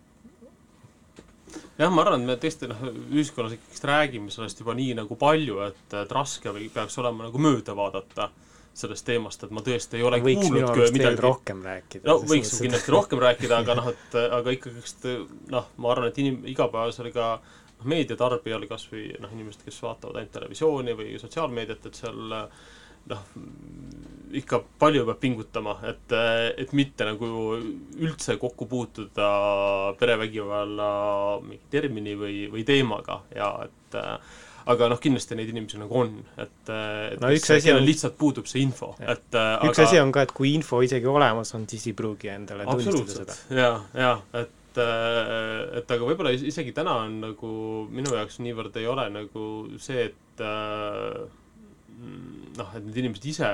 [1.79, 2.83] jah, ma arvan, et me tõesti noh,
[3.13, 7.41] ühiskonnas ikkagist räägime sellest juba nii nagu palju, et, et raske või peaks olema nagu
[7.43, 8.31] mööda vaadata
[8.77, 12.05] sellest teemast, et ma tõesti ei ole võiks minu kuulnud arust veel midagi rohkem rääkida.
[12.11, 15.07] no võiks kindlasti rohkem rääkida, aga noh, et aga ikkagist
[15.53, 17.31] noh, ma arvan, et inim-, igapäevasel ka
[17.79, 22.35] noh, meediatarbijal kas või noh, inimesed, kes vaatavad ainult televisiooni või sotsiaalmeediat, et seal
[23.07, 23.23] noh,
[24.37, 26.17] ikka palju peab pingutama, et,
[26.59, 27.29] et mitte nagu
[28.03, 29.29] üldse kokku puutuda
[30.01, 30.89] perevägivalla
[31.45, 33.21] mingi termini või, või teemaga.
[33.37, 34.01] Ja et
[34.67, 38.49] aga noh, kindlasti neid inimesi nagu on, et, et No üks asi on- lihtsalt puudub
[38.51, 39.87] see info, et üks aga...
[39.87, 43.61] asi on ka, et kui info isegi olemas on, siis ei pruugi endale tunnistada seda.,
[43.63, 47.51] jaa, jaa, et äh, et aga võib-olla is- isegi täna on nagu
[47.93, 49.49] minu jaoks niivõrd ei ole nagu
[49.83, 51.27] see, et äh,
[52.57, 53.51] noh, et need inimesed ise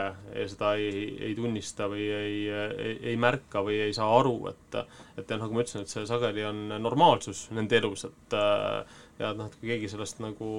[0.50, 4.78] seda ei, ei tunnista või ei, ei, ei märka või ei saa aru, et
[5.18, 9.30] et jah, nagu ma ütlesin, et see sageli on normaalsus nende elus, et äh, ja
[9.30, 10.50] et noh, et kui keegi sellest nagu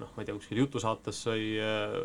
[0.00, 1.50] noh, ma ei tea, kuskil jutusaates või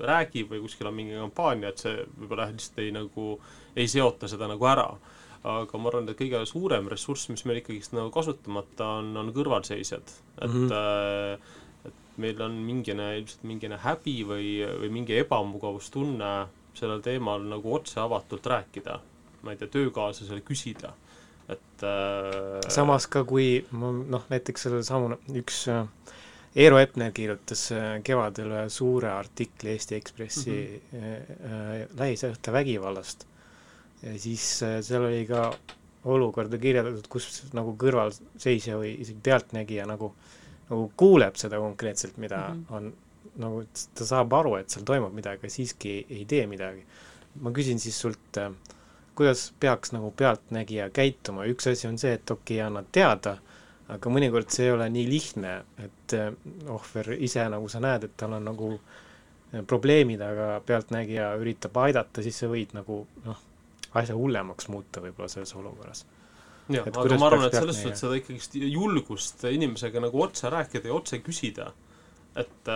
[0.07, 3.31] räägib või kuskil on mingi kampaania, et see võib-olla lihtsalt ei nagu,
[3.75, 4.91] ei seota seda nagu ära.
[5.47, 10.15] Aga ma arvan, et kõige suurem ressurss, mis meil ikkagist nagu kasutamata on, on kõrvalseisjad.
[10.41, 10.69] et mm.
[10.69, 11.39] -hmm.
[11.87, 14.49] et meil on mingine, ilmselt mingine häbi või,
[14.81, 18.99] või mingi ebamugavustunne sellel teemal nagu otse avatult rääkida.
[19.41, 20.91] ma ei tea, töökaaslasele küsida,
[21.47, 25.87] et äh, samas ka, kui ma noh, näiteks sellesama üks äh,
[26.55, 31.43] Eero Epner kirjutas äh, kevadel ühe suure artikli Eesti Ekspressi mm -hmm.
[31.45, 33.28] äh, lähisuhte vägivallast
[34.03, 35.49] ja siis äh, seal oli ka
[36.09, 40.13] olukorda kirjeldatud, kus nagu kõrvalseisja või isegi pealtnägija nagu,
[40.69, 42.65] nagu kuuleb seda konkreetselt, mida mm.
[42.69, 42.75] -hmm.
[42.75, 43.63] on, nagu
[43.95, 46.85] ta saab aru, et seal toimub midagi, aga siiski ei, ei tee midagi.
[47.39, 48.51] ma küsin siis sult äh,
[49.19, 53.33] kuidas peaks nagu pealtnägija käituma, üks asi on see, et okei okay,, annad teada,
[53.91, 55.51] aga mõnikord see ei ole nii lihtne,
[55.83, 56.29] et eh,
[56.71, 58.69] ohver ise, nagu sa näed, et tal on nagu
[59.67, 63.43] probleemid, aga pealtnägija üritab aidata, siis sa võid nagu noh,
[63.97, 66.05] asja hullemaks muuta võib-olla selles olukorras.
[66.69, 70.93] jah, aga ma arvan, et selles suhtes seda ikkagist julgust inimesega nagu otse rääkida ja
[70.93, 71.71] otse küsida.
[72.37, 72.69] et,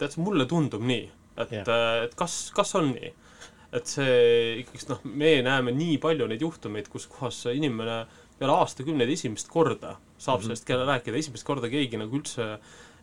[0.00, 1.10] et mulle tundub nii,
[1.40, 3.12] et et kas, kas on nii?
[3.72, 8.02] et see ikkagist noh, me näeme nii palju neid juhtumeid, kus kohas inimene
[8.38, 10.44] peale aastakümneid esimest korda saab Mhm.
[10.44, 12.58] sellest kelle rääkida, esimest korda keegi nagu üldse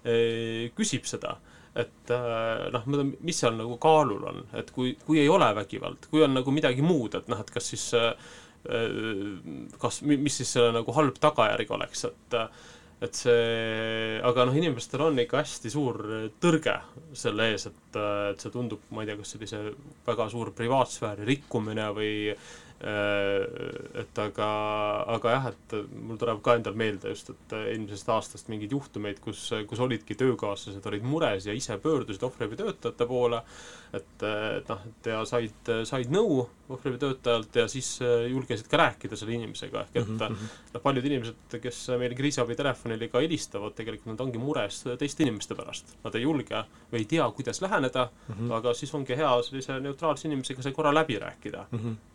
[0.06, 1.40] eh, küsib seda
[1.80, 2.86] et äh, noh,
[3.26, 6.86] mis seal nagu kaalul on, et kui, kui ei ole vägivald, kui on nagu midagi
[6.86, 8.12] muud, et noh, et kas siis äh,
[9.80, 12.44] kas, mis siis selle nagu halb tagajärg oleks, et
[13.00, 16.02] et see, aga noh, inimestel on ikka hästi suur
[16.44, 16.74] tõrge
[17.16, 19.62] selle ees, et, et see tundub, ma ei tea, kas sellise
[20.04, 22.12] väga suur privaatsfääri rikkumine või
[22.80, 24.50] et aga,
[25.16, 29.50] aga jah, et mul tuleb ka endal meelde just, et eelmisest aastast mingeid juhtumeid, kus,
[29.68, 33.42] kus olidki töökaaslased olid mures ja ise pöördusid ohvriabitöötajate poole,
[33.94, 37.98] et, et noh, et ja said, said nõu ohvriabitöötajalt ja siis
[38.30, 43.22] julgesid ka rääkida selle inimesega, ehk et Mhm, noh, paljud inimesed, kes meil kriisiabitelefonile ka
[43.24, 45.96] helistavad, tegelikult nad ongi mures teiste inimeste pärast.
[46.04, 48.36] Nad ei julge või ei tea, kuidas läheneda mm.
[48.36, 48.54] -hmm.
[48.60, 51.66] aga siis ongi hea sellise neutraalse inimesega see korra läbi rääkida.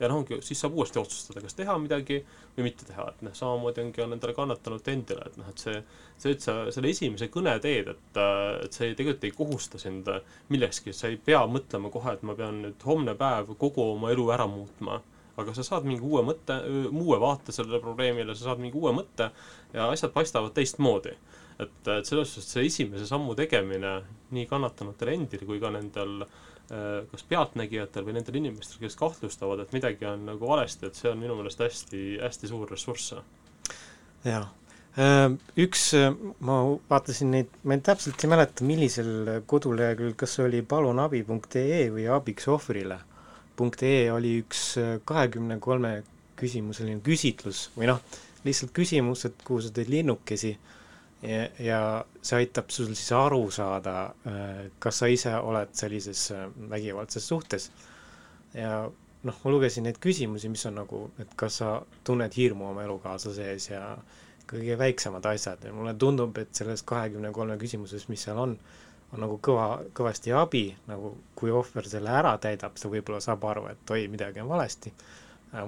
[0.01, 2.21] ja noh, ongi, siis saab uuesti otsustada, kas teha midagi
[2.57, 5.81] või mitte teha, et noh, samamoodi ongi on nendele kannatanute endile, et noh, et see
[6.19, 8.21] see, et sa selle esimese kõne teed, et,
[8.65, 10.09] et see tegelikult ei kohusta sind
[10.53, 14.31] millekski, sa ei pea mõtlema kohe, et ma pean nüüd homne päev kogu oma elu
[14.35, 15.01] ära muutma.
[15.41, 16.61] Aga sa saad mingi uue mõtte,
[16.95, 19.33] uue vaate sellele probleemile, sa saad mingi uue mõtte
[19.75, 21.17] ja asjad paistavad teistmoodi.
[21.59, 23.91] et, et selles suhtes see esimese sammu tegemine
[24.35, 26.33] nii kannatanutel endil kui ka nendel äh,
[26.69, 31.19] kas pealtnägijatel või nendel inimestel, kes kahtlustavad, et midagi on nagu valesti, et see on
[31.21, 33.15] minu meelest hästi, hästi suur ressurss.
[34.25, 34.45] jaa.
[35.59, 35.89] Üks,
[36.47, 36.57] ma
[36.91, 43.01] vaatasin neid, ma täpselt ei mäleta, millisel koduleheküljel, kas see oli palunabi.ee või abiks ohvrile
[43.55, 44.63] .ee oli üks
[45.07, 46.03] kahekümne kolme
[46.39, 48.01] küsimuseline küsitlus või noh,
[48.45, 50.57] lihtsalt küsimus, et kuhu sa teed linnukesi
[51.25, 51.81] ja, ja
[52.23, 54.15] see aitab sul siis aru saada,
[54.79, 56.29] kas sa ise oled sellises
[56.71, 57.71] vägivaldses suhtes.
[58.55, 58.85] ja
[59.25, 63.51] noh, ma lugesin neid küsimusi, mis on nagu, et kas sa tunned hirmu oma elukaaslase
[63.55, 63.83] ees ja
[64.51, 68.57] kõige väiksemad asjad ja mulle tundub, et selles kahekümne kolme küsimuses, mis seal on,
[69.13, 73.67] on nagu kõva, kõvasti abi, nagu kui ohver selle ära täidab, ta võib-olla saab aru,
[73.73, 74.93] et oi, midagi on valesti.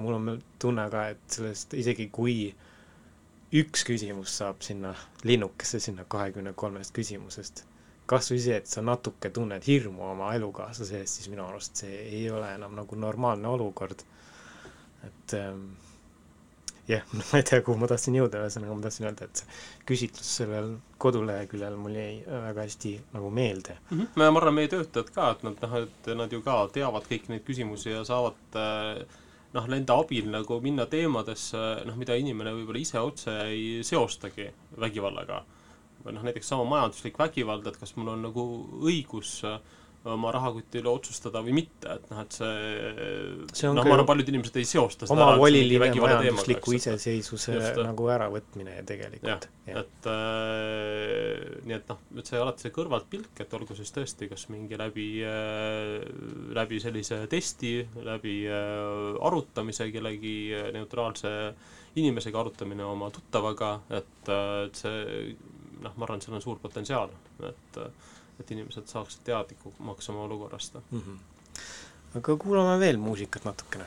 [0.03, 2.53] mul on tunne ka, et sellest isegi kui
[3.55, 4.93] üks küsimus saab sinna
[5.23, 7.63] linnukesse, sinna kahekümne kolmest küsimusest,
[8.07, 11.99] kas või see, et sa natuke tunned hirmu oma elukaaslase eest, siis minu arust see
[12.07, 14.03] ei ole enam nagu normaalne olukord.
[15.07, 15.69] et ähm,
[16.87, 19.85] jah yeah,, ma ei tea, kuhu ma tahtsin jõuda, ühesõnaga ma tahtsin öelda, et see
[19.87, 20.73] küsitlus sellel
[21.03, 24.01] koduleheküljel mul jäi väga hästi nagu meelde mm.
[24.01, 24.11] -hmm.
[24.15, 27.47] ma arvan, meie töötajad ka, et nad noh, et nad ju ka teavad kõiki neid
[27.47, 29.19] küsimusi ja saavad äh,
[29.55, 35.43] noh, nende abil nagu minna teemadesse, noh, mida inimene võib-olla ise otse ei seostagi vägivallaga.
[36.03, 38.43] või noh, näiteks sama majanduslik vägivald, et kas mul on nagu
[38.87, 39.57] õigus äh,
[40.13, 42.91] oma rahakoti üle otsustada või mitte, et noh, et see,
[43.51, 48.77] see noh, ma arvan, paljud inimesed ei seosta seda omavoliline majandusliku iseseisvuse just, nagu äravõtmine
[48.87, 49.47] tegelikult.
[49.67, 54.47] et äh, nii et noh, et see alati see kõrvaltpilk, et olgu siis tõesti kas
[54.53, 55.97] mingi läbi äh,,
[56.57, 61.33] läbi sellise testi, läbi äh, arutamise kellegi äh, neutraalse
[61.97, 65.37] inimesega arutamine oma tuttavaga, et, äh, et see
[65.83, 67.11] noh, ma arvan, seal on suur potentsiaal,
[67.47, 70.99] et äh, et inimesed saaksid teadlikumaks oma olukorrast mm.
[70.99, 71.17] -hmm.
[72.15, 73.85] aga kuulame veel muusikat natukene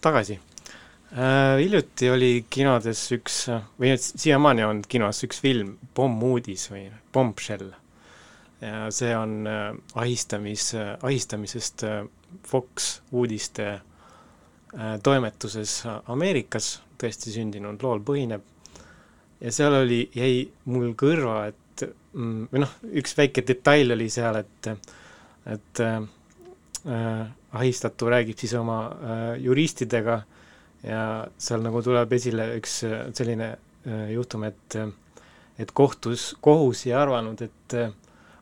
[0.00, 0.38] tagasi
[1.12, 1.56] äh,.
[1.60, 3.40] hiljuti oli kinodes üks,
[3.80, 7.72] või siiamaani on kinos üks film, Pommuudis või Bombshell.
[8.60, 12.02] ja see on äh, ahistamis äh,, ahistamisest äh,
[12.46, 18.42] Fox uudiste äh, toimetuses Ameerikas tõesti sündinud lool põhineb.
[19.40, 24.42] ja seal oli, jäi mul kõrva, et mm, või noh, üks väike detail oli seal,
[24.42, 24.70] et,
[25.56, 25.98] et äh,
[26.86, 30.22] äh ahistatu räägib siis oma äh, juristidega
[30.82, 31.02] ja
[31.38, 34.78] seal nagu tuleb esile üks äh, selline äh, juhtum, et
[35.58, 37.74] et kohtus, kohus ei arvanud, et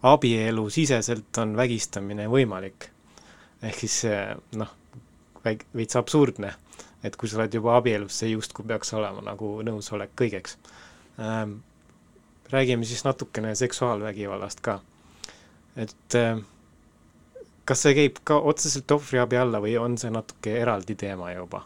[0.02, 2.88] abielusiseselt on vägistamine võimalik.
[3.62, 4.00] ehk siis
[4.58, 4.72] noh,
[5.44, 6.50] veits absurdne,
[7.04, 10.58] et kui sa oled juba abielus, see justkui peaks olema nagu nõusolek kõigeks
[11.20, 11.62] ähm,.
[12.52, 14.80] Räägime siis natukene seksuaalvägivallast ka.
[15.76, 16.38] et äh,
[17.64, 21.64] kas see käib ka otseselt ohvriabi alla või on see natuke eraldi teema juba?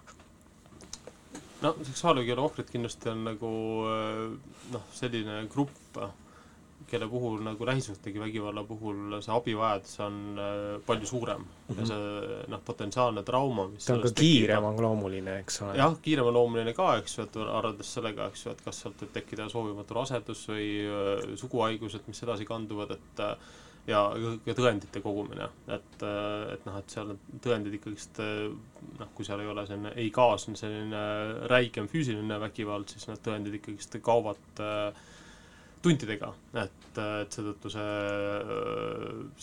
[1.62, 3.50] no seksuaalvägivalla ohvrid kindlasti on nagu
[4.72, 5.98] noh, selline grupp,
[6.88, 10.20] kelle puhul nagu lähisuhtegi vägivalla puhul see abivajadus on
[10.86, 11.78] palju suurem mm -hmm.
[11.78, 11.86] ja mhm.
[11.90, 15.76] see noh, potentsiaalne trauma, mis ta on ka kiireloomuline, eks ole.
[15.76, 19.48] jah, kiireloomuline ka, eks ju, et arvestades sellega, eks ju, et kas sealt võib tekkida
[19.48, 20.68] soovimatu rasedus või
[21.36, 23.26] suguhaigused, mis edasi kanduvad, et
[23.88, 24.02] ja,
[24.46, 26.02] ja tõendite kogumine, et,
[26.54, 27.14] et noh, et seal
[27.44, 31.04] tõendid ikkagist noh, kui seal ei ole selline, ei kaasne selline
[31.50, 35.06] räigem füüsiline vägivald, siis need tõendid ikkagist kaovad äh,
[35.82, 38.48] tuntidega, et, et seetõttu see,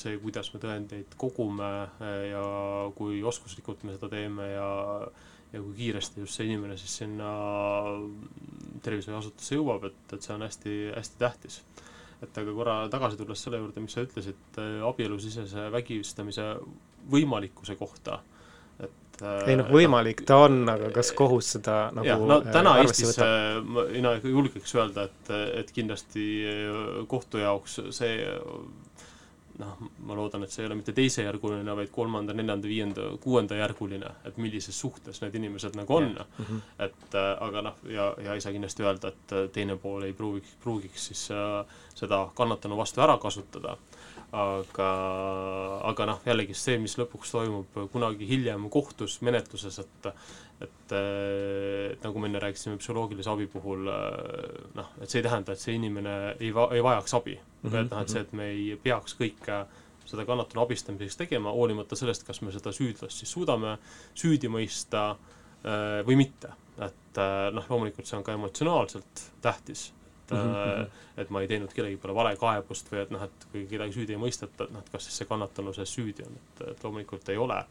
[0.02, 1.72] see, kuidas me tõendeid kogume
[2.30, 2.44] ja
[2.98, 4.70] kui oskuslikult me seda teeme ja
[5.54, 7.30] ja kui kiiresti just see inimene siis sinna
[8.84, 11.62] tervishoiuasutusse jõuab, et, et see on hästi, hästi tähtis
[12.24, 16.48] et aga korra tagasi tulles selle juurde, mis sa ütlesid äh, abielusisese vägistamise
[17.12, 18.22] võimalikkuse kohta,
[18.80, 22.78] et äh, ei noh, võimalik ta on, aga kas kohus seda nagu jah, no täna
[22.84, 23.16] Eestis
[23.94, 26.28] mina julgeks öelda, et, et kindlasti
[27.12, 28.18] kohtu jaoks see
[29.60, 29.78] noh,
[30.08, 34.80] ma loodan, et see ei ole mitte teisejärguline, vaid kolmanda, neljanda, viienda, kuuendajärguline, et millises
[34.80, 36.46] suhtes need inimesed nagu on mm.
[36.46, 36.62] -hmm.
[36.88, 40.14] et äh, aga noh, ja, ja ei saa kindlasti öelda, et äh, teine pool ei
[40.14, 43.78] pruugiks, pruugiks siis äh, seda kannatanu vastu ära kasutada.
[44.32, 44.88] aga,
[45.84, 50.08] aga noh, jällegi see, mis lõpuks toimub kunagi hiljem kohtus, menetluses, et
[50.62, 55.60] et, et nagu me enne rääkisime psühholoogilise abi puhul noh, et see ei tähenda, et
[55.60, 57.70] see inimene ei va-, ei vajaks abi mm.
[57.70, 57.82] -hmm.
[57.82, 59.66] et noh, et see, et me ei peaks kõike
[60.06, 63.76] seda kannatanu abistamiseks tegema, hoolimata sellest, kas me seda süüdlast siis suudame
[64.18, 66.54] süüdi mõista äh, või mitte.
[66.76, 69.94] et äh, noh, loomulikult see on ka emotsionaalselt tähtis,
[70.26, 70.88] et mm, -hmm.
[71.18, 74.20] et ma ei teinud kellegi peale valekaebust või et noh, et kui kedagi süüdi ei
[74.20, 77.38] mõisteta, et noh, et kas siis see kannatanu selles süüdi on, et, et loomulikult ei
[77.38, 77.62] ole.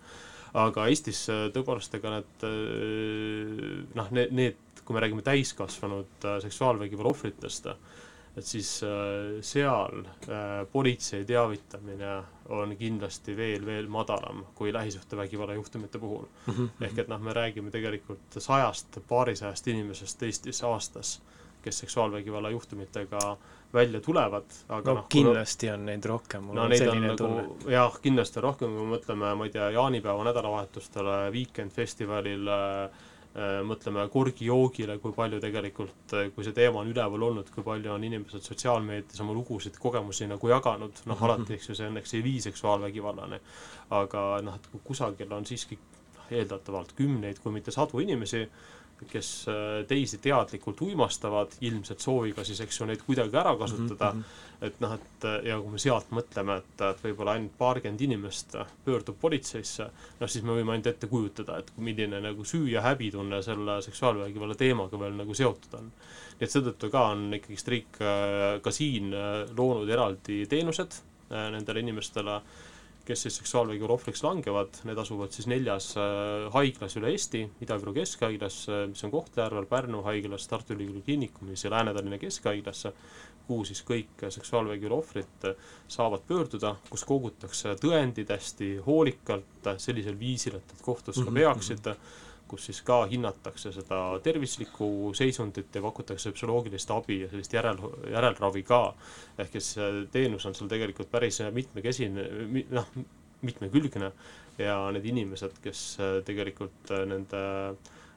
[0.54, 1.24] Aga Eestis
[1.54, 2.44] tõepoolest, ega need
[3.98, 7.70] noh, need, need, kui me räägime täiskasvanud seksuaalvägivalla ohvritest,
[8.36, 12.14] et siis äh, seal äh, politsei teavitamine
[12.54, 16.54] on kindlasti veel, veel madalam kui lähisuhtevägivalla juhtumite puhul mm.
[16.54, 16.84] -hmm.
[16.84, 21.22] ehk et noh, me räägime tegelikult sajast, paarisajast inimesest Eestis aastas,
[21.64, 23.20] kes seksuaalvägivalla juhtumitega
[23.74, 27.72] välja tulevad, aga no, noh kindlasti on neid rohkem, mul no, on selline on nagu,
[27.72, 33.10] jah, kindlasti on rohkem, kui me mõtleme, ma ei tea, jaanipäeva nädalavahetustele, Weekend festivalile äh,,
[33.66, 38.06] mõtleme korgijoogile, kui palju tegelikult, äh, kui see teema on üleval olnud, kui palju on
[38.06, 41.24] inimesed sotsiaalmeedias oma lugusid, kogemusi nagu jaganud, noh mhm.
[41.26, 43.40] alati, eks ju, see õnneks ei vii seksuaalvägivallani.
[43.98, 45.78] aga noh, et kusagil on siiski
[46.30, 48.46] eeldatavalt kümneid, kui mitte sadu inimesi,
[49.10, 54.20] kes äh, teisi teadlikult uimastavad, ilmselt sooviga siis, eks ju, neid kuidagi ära kasutada mm,
[54.20, 54.66] -hmm.
[54.68, 59.18] et noh, et ja kui me sealt mõtleme, et, et võib-olla ainult paarkümmend inimest pöördub
[59.20, 59.88] politseisse,
[60.20, 64.54] noh siis me võime ainult ette kujutada, et milline nagu süü- ja häbitunne selle seksuaalvägivalla
[64.54, 65.90] teemaga veel nagu seotud on.
[66.34, 71.02] nii et seetõttu ka on ikkagist riik äh, ka siin äh, loonud eraldi teenused
[71.34, 72.40] nendele inimestele,
[73.04, 78.58] kes siis seksuaalvägivalla ohvriks langevad, need asuvad siis neljas äh, haiglas üle Eesti, Ida-Viru Keskhaiglas,
[78.72, 82.94] äh, mis on Kohtla-Järvel, Pärnu haiglas, Tartu Ülikooli Kliinikumis ja Lääne-Tallinna Keskhaiglasse,
[83.46, 90.56] kuhu siis kõik seksuaalvägivalla ohvrid äh, saavad pöörduda, kus kogutakse tõendid hästi hoolikalt, sellisel viisil,
[90.60, 92.22] et, et kohtus ka mhm, peaksid mm, -hmm
[92.54, 97.80] kus siis ka hinnatakse seda tervislikku seisundit ja pakutakse psühholoogilist abi ja sellist järel,
[98.12, 98.82] järelravi ka.
[99.42, 102.28] ehk see teenus on seal tegelikult päris mitmekesine,
[102.70, 102.94] noh,
[103.42, 104.12] mitmekülgne
[104.58, 105.82] ja need inimesed, kes
[106.28, 107.42] tegelikult nende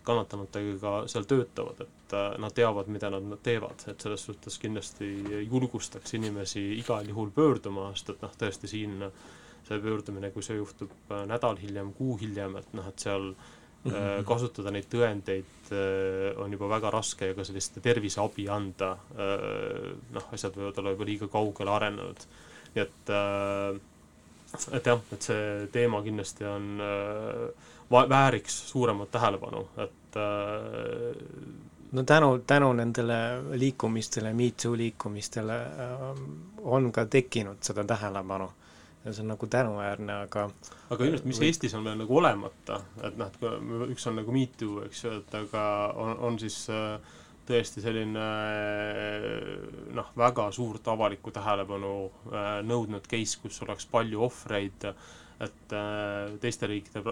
[0.08, 5.10] kannatanutega ka seal töötavad, et nad teavad, mida nad, teevad, et selles suhtes kindlasti
[5.50, 9.02] julgustaks inimesi igal juhul pöörduma, sest et noh, tõesti siin
[9.68, 10.94] see pöördumine, kui see juhtub
[11.28, 13.57] nädal hiljem, kuu hiljem, et noh, et seal äh, Äh,
[14.28, 20.28] kasutada neid tõendeid äh, on juba väga raske ja ka sellist terviseabi anda, äh, noh,
[20.36, 22.28] asjad võivad olla juba liiga kaugele arenenud.
[22.76, 23.12] nii et,
[24.78, 26.68] et jah, et see teema kindlasti on,
[27.90, 30.18] vääriks suuremat tähelepanu, et
[31.96, 33.18] no tänu, tänu nendele
[33.58, 35.58] liikumistele, Me Too liikumistele
[36.64, 38.52] on ka tekkinud seda tähelepanu
[39.08, 40.48] ja see on nagu tänuväärne, aga
[40.90, 41.52] aga minu arust, mis või...
[41.52, 45.14] Eestis on veel nagu olemata, et noh, et üks on nagu Me Too, eks ju,
[45.22, 45.64] et aga
[46.04, 47.14] on, on siis äh,
[47.48, 49.28] tõesti selline äh,
[49.96, 54.90] noh, väga suurt avalikku tähelepanu äh, nõudnud case, kus oleks palju ohvreid,
[55.38, 55.74] et
[56.42, 57.04] teiste riikide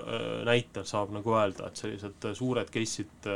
[0.48, 3.28] näitel saab nagu öelda, et sellised suured case'id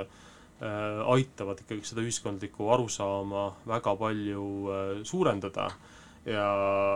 [1.13, 4.47] aitavad ikkagi seda ühiskondlikku arusaama väga palju
[5.05, 5.67] suurendada
[6.29, 6.47] ja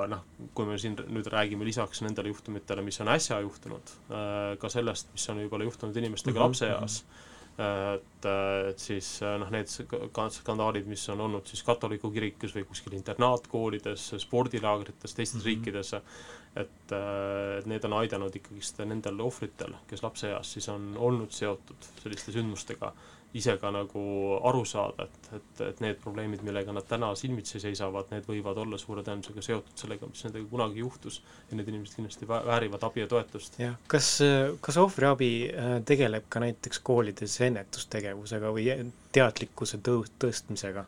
[0.09, 0.23] noh,
[0.53, 5.11] kui me siin nüüd räägime lisaks nendele juhtumitele, mis on äsja juhtunud äh,, ka sellest,
[5.15, 6.49] mis on võib-olla juhtunud inimestega mm -hmm.
[6.49, 8.25] lapseeas -hmm et,
[8.69, 15.13] et siis noh, need skandaalid, mis on olnud siis katoliku kirikus või kuskil internaatkoolides, spordilaagrites,
[15.13, 15.45] teistes mm -hmm.
[15.45, 21.89] riikides, et, et need on aidanud ikkagist nendel ohvritel, kes lapseeas siis on olnud seotud
[22.01, 22.93] selliste sündmustega,
[23.33, 24.03] ise ka nagu
[24.45, 28.77] aru saada, et, et, et need probleemid, millega nad täna silmitsi seisavad, need võivad olla
[28.81, 33.09] suure tõenäosusega seotud sellega, mis nendega kunagi juhtus ja need inimesed kindlasti väärivad abi ja
[33.09, 33.59] toetust.
[33.61, 34.15] jah, kas,
[34.61, 38.69] kas ohvriabi äh, tegeleb ka näiteks koolides ennetustegevusega või
[39.15, 40.85] teadlikkuse tõu-, tõstmisega?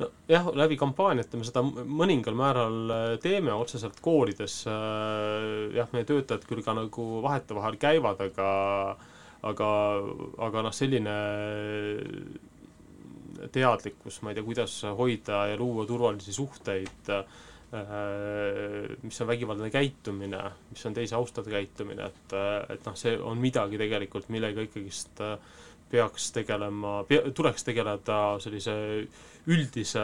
[0.00, 6.44] nojah, läbi kampaaniate me seda mõningal määral äh, teeme otseselt koolides, äh, jah, meie töötajad
[6.48, 8.48] küll ka nagu vahetevahel käivad, aga
[9.50, 9.70] aga,
[10.46, 11.16] aga noh, selline
[13.52, 17.26] teadlikkus, ma ei tea, kuidas hoida ja luua turvalisi suhteid äh,,
[19.02, 22.36] mis on vägivaldne käitumine, mis on teise austav käitumine, et,
[22.72, 25.36] et noh, see on midagi tegelikult, millega ikkagist äh,
[25.90, 26.98] peaks tegelema,
[27.34, 28.74] tuleks tegeleda sellise
[29.46, 30.02] üldise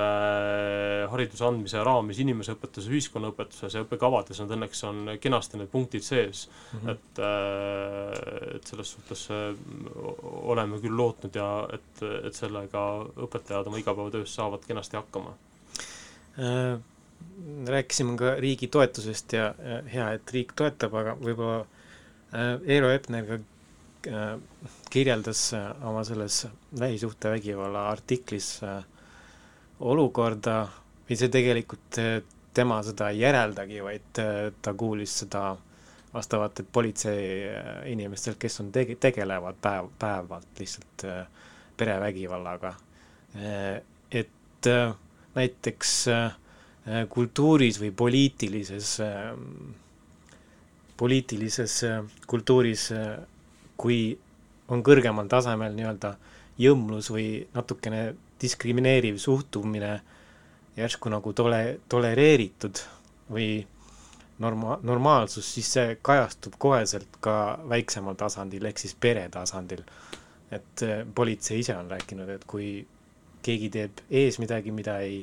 [1.11, 6.79] hariduse andmise raamis inimeseõpetuses, ühiskonnaõpetuses ja õppekavades, nad õnneks on kenasti need punktid sees mm.
[6.79, 6.93] -hmm.
[6.95, 9.51] et, äh, et selles suhtes äh,
[10.55, 12.87] oleme küll lootnud ja et, et sellega
[13.27, 15.35] õpetajad oma igapäevatöös saavad kenasti hakkama
[16.39, 16.79] äh,.
[17.67, 19.55] rääkisime ka riigi toetusest ja
[19.93, 23.52] hea, et riik toetab, aga võib-olla äh, Eero Epner ka Äh,
[24.91, 26.47] kirjeldas äh, oma selles
[26.79, 28.85] lähisuhtevägivalla artiklis äh,
[29.81, 30.69] olukorda
[31.09, 31.99] või see tegelikult,
[32.55, 34.21] tema seda ei järeldagi, vaid
[34.63, 35.57] ta kuulis seda
[36.13, 41.05] vastavatelt politseiinimestelt, kes on tege-, tegelevad päev, päevalt lihtsalt
[41.77, 42.75] perevägivallaga.
[44.13, 44.69] et
[45.35, 45.93] näiteks
[47.09, 48.95] kultuuris või poliitilises,
[50.97, 51.81] poliitilises
[52.27, 52.91] kultuuris
[53.83, 54.15] kui
[54.73, 56.15] on kõrgemal tasemel nii-öelda
[56.63, 58.13] jõmlus või natukene
[58.43, 59.93] diskrimineeriv suhtumine
[60.77, 62.81] järsku nagu tole-, tolereeritud
[63.33, 63.49] või
[64.43, 67.37] norma-, normaalsus, siis see kajastub koheselt ka
[67.69, 69.85] väiksemal tasandil, ehk siis pere tasandil.
[70.53, 72.87] et äh, politsei ise on rääkinud, et kui
[73.43, 75.23] keegi teeb ees midagi, mida ei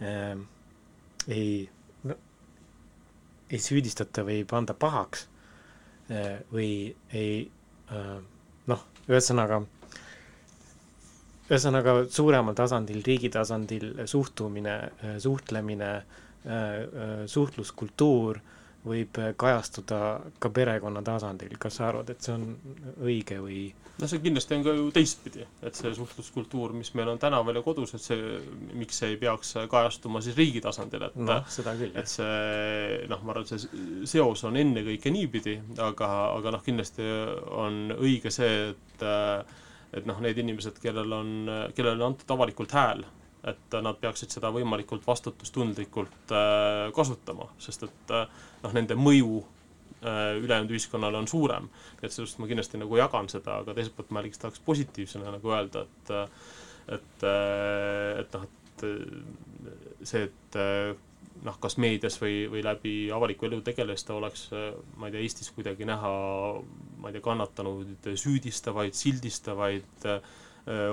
[0.00, 0.38] äh,,
[1.28, 1.68] ei
[2.08, 2.16] no,
[3.50, 5.26] ei süüdistata või ei panda pahaks
[6.08, 6.70] äh, või
[7.12, 7.50] ei
[7.90, 9.60] noh, ühesõnaga,
[11.50, 14.76] ühesõnaga suuremal tasandil, riigi tasandil suhtumine,
[15.22, 15.90] suhtlemine,
[17.30, 18.40] suhtluskultuur
[18.86, 20.00] võib kajastuda
[20.40, 22.46] ka perekonna tasandil, kas sa arvad, et see on
[23.04, 23.66] õige või?
[24.00, 27.64] no see kindlasti on ka ju teistpidi, et see suhtluskultuur, mis meil on tänaval ja
[27.64, 28.38] kodus, et see,
[28.80, 33.20] miks see ei peaks kajastuma siis riigi tasandil, et noh, seda küll, et see noh,
[33.26, 37.04] ma arvan, see seos on ennekõike niipidi, aga, aga noh, kindlasti
[37.60, 39.06] on õige see, et
[39.90, 41.30] et noh, need inimesed, kellel on,
[41.74, 43.00] kellele on antud avalikult hääl,
[43.48, 50.36] et nad peaksid seda võimalikult vastutustundlikult äh, kasutama, sest et äh, noh, nende mõju äh,
[50.42, 51.70] ülejäänud ühiskonnale on suurem.
[52.02, 55.54] et sellest ma kindlasti nagu jagan seda, aga teiselt poolt ma lihtsalt tahaks positiivsena nagu
[55.54, 56.16] öelda, et
[56.90, 58.84] et, et noh, et
[60.08, 60.56] see, et
[61.46, 64.48] noh, kas meedias või, või läbi avaliku elu tegelasta oleks,
[64.98, 66.12] ma ei tea, Eestis kuidagi näha,
[67.00, 70.18] ma ei tea, kannatanuid süüdistavaid, sildistavaid äh,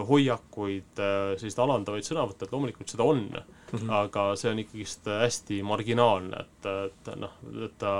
[0.07, 3.91] hoiakuid, selliseid alandavaid sõnavõtte, et loomulikult seda on mm, -hmm.
[3.93, 7.93] aga see on ikkagist hästi marginaalne, et, et noh, et ta,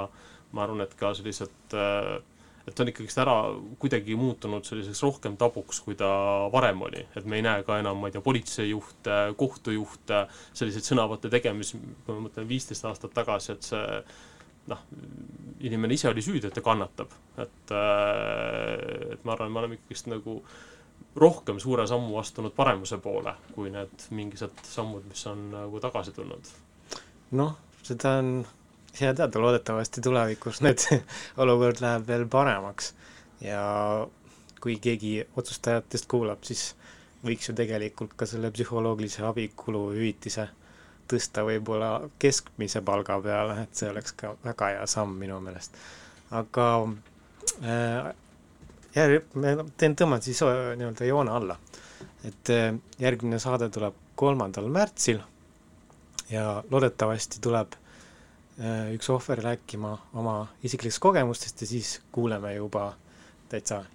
[0.52, 1.78] ma arvan, et ka sellised
[2.68, 3.36] et on ikkagist ära
[3.80, 6.10] kuidagi muutunud selliseks rohkem tabuks, kui ta
[6.52, 10.26] varem oli, et me ei näe ka enam, ma ei tea, politseijuhte, kohtujuhte,
[10.58, 14.02] selliseid sõnavõtte tegemisi, kui ma mõtlen viisteist aastat tagasi, et see
[14.68, 14.82] noh,
[15.64, 20.42] inimene ise oli süüdi, et ta kannatab, et et ma arvan, me oleme ikkagist nagu
[20.42, 20.77] äh,
[21.18, 26.52] rohkem suure sammu astunud paremuse poole, kui need mingisugused sammud, mis on nagu tagasi tulnud.
[27.38, 28.46] noh, seda on
[29.02, 30.84] hea teada, loodetavasti tulevikus need
[31.44, 32.94] olukord läheb veel paremaks
[33.42, 33.62] ja
[34.62, 36.72] kui keegi otsustajatest kuulab, siis
[37.26, 40.48] võiks ju tegelikult ka selle psühholoogilise abi kuluhüvitise
[41.08, 45.78] tõsta võib-olla keskmise palga peale, et see oleks ka väga hea samm minu meelest.
[46.32, 46.68] aga
[47.64, 48.10] äh,
[48.96, 49.34] järg-,
[49.78, 51.58] teen, tõmban siis äh, nii-öelda joone alla.
[52.26, 55.20] et äh, järgmine saade tuleb kolmandal märtsil
[56.30, 62.94] ja loodetavasti tuleb äh, üks ohver rääkima oma isiklikest kogemustest ja siis kuuleme juba
[63.50, 63.86] täitsa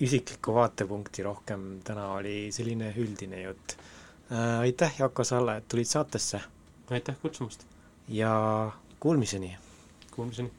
[0.00, 3.72] isiklikku vaatepunkti rohkem, täna oli selline üldine jutt.
[4.60, 6.40] aitäh, Jako Salle, et tulid saatesse
[6.90, 7.66] aitäh kutsumast!
[8.08, 9.56] ja kuulmiseni!
[10.10, 10.52] Kuulmiseni!